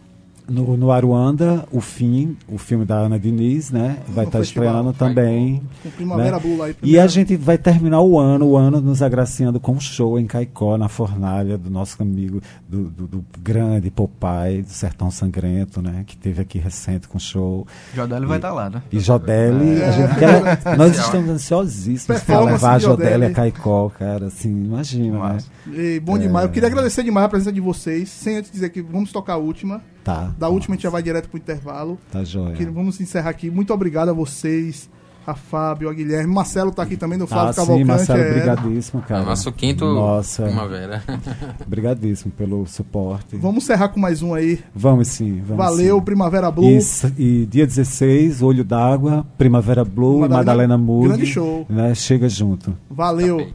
no, 0.49 0.77
no 0.77 0.91
Aruanda, 0.91 1.67
o 1.71 1.81
fim, 1.81 2.37
o 2.49 2.59
filme 2.59 2.85
da 2.85 2.97
Ana 2.97 3.19
Diniz, 3.19 3.71
né? 3.71 3.99
Vai 4.09 4.27
estar 4.27 4.39
festival. 4.41 4.67
estreando 4.67 4.93
também. 4.93 5.63
Primavera 5.97 6.37
né? 6.37 6.43
Blue 6.43 6.57
lá. 6.57 6.69
E 6.83 6.99
a 6.99 7.07
gente 7.07 7.37
vai 7.37 7.57
terminar 7.57 8.01
o 8.01 8.19
ano, 8.19 8.47
o 8.47 8.57
ano 8.57 8.81
nos 8.81 9.03
agraciando 9.03 9.59
com 9.59 9.73
um 9.73 9.81
show 9.81 10.19
em 10.19 10.27
Caicó, 10.27 10.77
na 10.77 10.89
fornalha 10.89 11.57
do 11.57 11.71
nosso 11.71 12.03
amigo, 12.03 12.41
do, 12.69 12.85
do, 12.85 13.07
do 13.07 13.25
grande 13.41 13.91
Popeye, 13.91 14.63
do 14.63 14.71
Sertão 14.71 15.11
Sangrento, 15.11 15.81
né? 15.81 16.05
Que 16.07 16.17
teve 16.17 16.43
aqui 16.43 16.59
recente 16.59 17.09
com 17.09 17.19
show. 17.19 17.67
Jodeli 17.95 18.27
vai 18.27 18.39
estar 18.39 18.53
lá, 18.53 18.69
né? 18.69 18.83
E 18.93 19.01
Jodeli, 19.01 19.83
a 19.83 19.91
gente 19.93 20.15
quer, 20.17 20.77
nós 20.77 20.99
estamos 20.99 21.31
ansiosíssimos 21.31 22.23
para 22.23 22.41
levar 22.41 22.75
a 22.75 22.79
Jodeli. 22.79 23.27
a 23.27 23.31
Caicó, 23.31 23.89
cara, 23.89 24.27
assim, 24.27 24.51
imagina, 24.51 25.13
né? 25.13 25.19
Massa. 25.19 25.49
E 25.73 26.01
bom 26.01 26.19
demais. 26.19 26.47
Eu 26.47 26.53
queria 26.53 26.69
agradecer 26.69 27.03
demais 27.03 27.27
a 27.27 27.29
presença 27.29 27.53
de 27.53 27.61
vocês. 27.61 28.09
Sem 28.11 28.37
antes 28.37 28.51
dizer 28.51 28.69
que 28.71 28.83
vamos 28.83 29.11
tocar 29.11 29.35
a 29.35 29.39
última. 29.39 29.81
Tá. 30.05 30.31
Da 30.39 30.49
última 30.49 30.75
a 30.75 30.77
gente 30.77 30.83
já 30.85 30.91
vai 30.91 31.03
direto 31.03 31.29
pro 31.31 31.39
intervalo. 31.39 31.99
Tá 32.13 32.23
joia. 32.23 32.53
Que 32.55 32.65
vamos 32.67 33.01
encerrar 33.01 33.31
aqui. 33.31 33.51
Muito 33.51 33.73
obrigado 33.73 34.11
a 34.11 34.13
vocês, 34.13 34.89
a 35.27 35.35
Fábio, 35.35 35.89
a 35.89 35.95
Guilherme. 35.95 36.33
Marcelo 36.33 36.71
tá 36.71 36.83
aqui 36.83 36.97
também, 36.99 37.19
do 37.19 37.27
Flávio 37.27 37.49
Ah, 37.49 37.53
sim, 37.55 37.61
Cavalcante. 37.63 37.85
Marcelo, 37.87 38.21
é. 38.21 38.33
brigadíssimo, 38.35 39.03
cara. 39.03 39.25
Nosso 39.25 39.51
quinto 39.51 39.87
Nossa, 39.87 40.43
primavera. 40.43 41.03
brigadíssimo 41.67 42.31
pelo 42.33 42.67
suporte. 42.67 43.37
Vamos 43.39 43.65
encerrar 43.65 43.89
com 43.89 43.99
mais 43.99 44.21
um 44.23 44.35
aí. 44.35 44.61
Vamos 44.75 45.09
sim, 45.09 45.41
vamos 45.47 45.65
Valeu, 45.65 45.97
sim. 45.99 46.05
Primavera 46.05 46.51
Blue. 46.51 46.67
E, 46.69 46.79
e 47.19 47.47
dia 47.47 47.67
16, 47.67 48.43
Olho 48.43 48.63
d'Água, 48.63 49.27
Primavera 49.39 49.85
Blue 49.85 50.21
Madalena- 50.21 50.35
e 50.35 50.37
Madalena 50.45 50.79
Mood. 50.79 51.09
grande 51.09 51.27
show. 51.27 51.65
Né? 51.69 51.95
Chega 51.95 52.29
junto. 52.29 52.77
Valeu. 52.91 53.49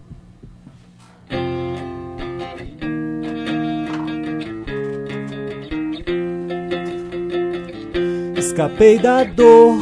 Escapei 8.59 8.99
da 8.99 9.23
dor, 9.23 9.77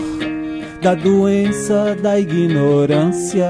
da 0.83 0.93
doença, 0.93 1.97
da 1.99 2.19
ignorância. 2.19 3.49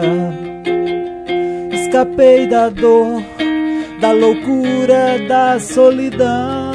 Escapei 1.69 2.47
da 2.47 2.69
dor, 2.69 3.21
da 3.99 4.13
loucura, 4.13 5.19
da 5.27 5.59
solidão. 5.59 6.71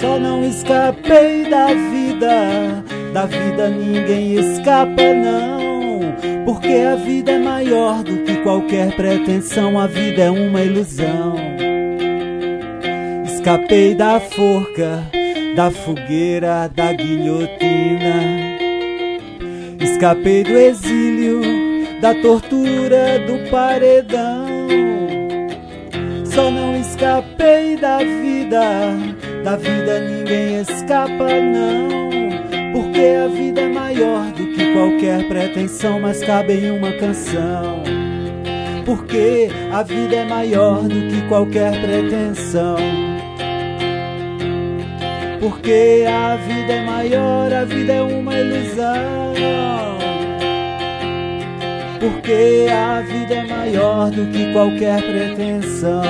Só 0.00 0.18
não 0.18 0.42
escapei 0.42 1.44
da 1.50 1.66
vida, 1.66 2.82
da 3.12 3.26
vida 3.26 3.68
ninguém 3.68 4.36
escapa, 4.36 5.12
não. 5.12 6.00
Porque 6.46 6.72
a 6.72 6.96
vida 6.96 7.32
é 7.32 7.38
maior 7.38 8.02
do 8.02 8.16
que 8.24 8.36
qualquer 8.36 8.96
pretensão, 8.96 9.78
a 9.78 9.86
vida 9.86 10.22
é 10.22 10.30
uma 10.30 10.62
ilusão. 10.62 11.34
Escapei 13.26 13.94
da 13.94 14.18
forca, 14.18 15.17
da 15.58 15.72
fogueira, 15.72 16.70
da 16.72 16.92
guilhotina. 16.92 18.14
Escapei 19.80 20.44
do 20.44 20.56
exílio, 20.56 21.40
da 22.00 22.14
tortura, 22.14 23.18
do 23.26 23.50
paredão. 23.50 24.46
Só 26.24 26.48
não 26.48 26.76
escapei 26.76 27.76
da 27.76 27.98
vida, 27.98 28.60
da 29.42 29.56
vida 29.56 29.98
ninguém 29.98 30.60
escapa, 30.60 31.26
não. 31.26 31.88
Porque 32.72 33.16
a 33.24 33.26
vida 33.26 33.62
é 33.62 33.68
maior 33.68 34.30
do 34.30 34.46
que 34.52 34.72
qualquer 34.72 35.26
pretensão, 35.26 35.98
mas 35.98 36.22
cabe 36.22 36.52
em 36.52 36.70
uma 36.70 36.92
canção. 36.92 37.82
Porque 38.86 39.48
a 39.72 39.82
vida 39.82 40.14
é 40.14 40.24
maior 40.24 40.82
do 40.82 41.08
que 41.08 41.20
qualquer 41.28 41.72
pretensão. 41.80 43.07
Porque 45.40 46.04
a 46.08 46.34
vida 46.36 46.72
é 46.72 46.84
maior, 46.84 47.52
a 47.52 47.64
vida 47.64 47.92
é 47.92 48.02
uma 48.02 48.34
ilusão. 48.34 49.34
Porque 52.00 52.66
a 52.72 53.00
vida 53.00 53.34
é 53.34 53.46
maior 53.46 54.10
do 54.10 54.26
que 54.32 54.52
qualquer 54.52 55.00
pretensão. 55.00 56.02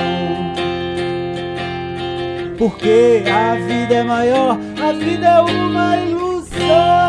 Porque 2.57 3.23
a 3.31 3.55
vida 3.55 3.95
é 3.95 4.03
maior, 4.03 4.57
a 4.81 4.91
vida 4.93 5.27
é 5.27 5.41
uma 5.41 5.97
ilusão. 5.97 7.08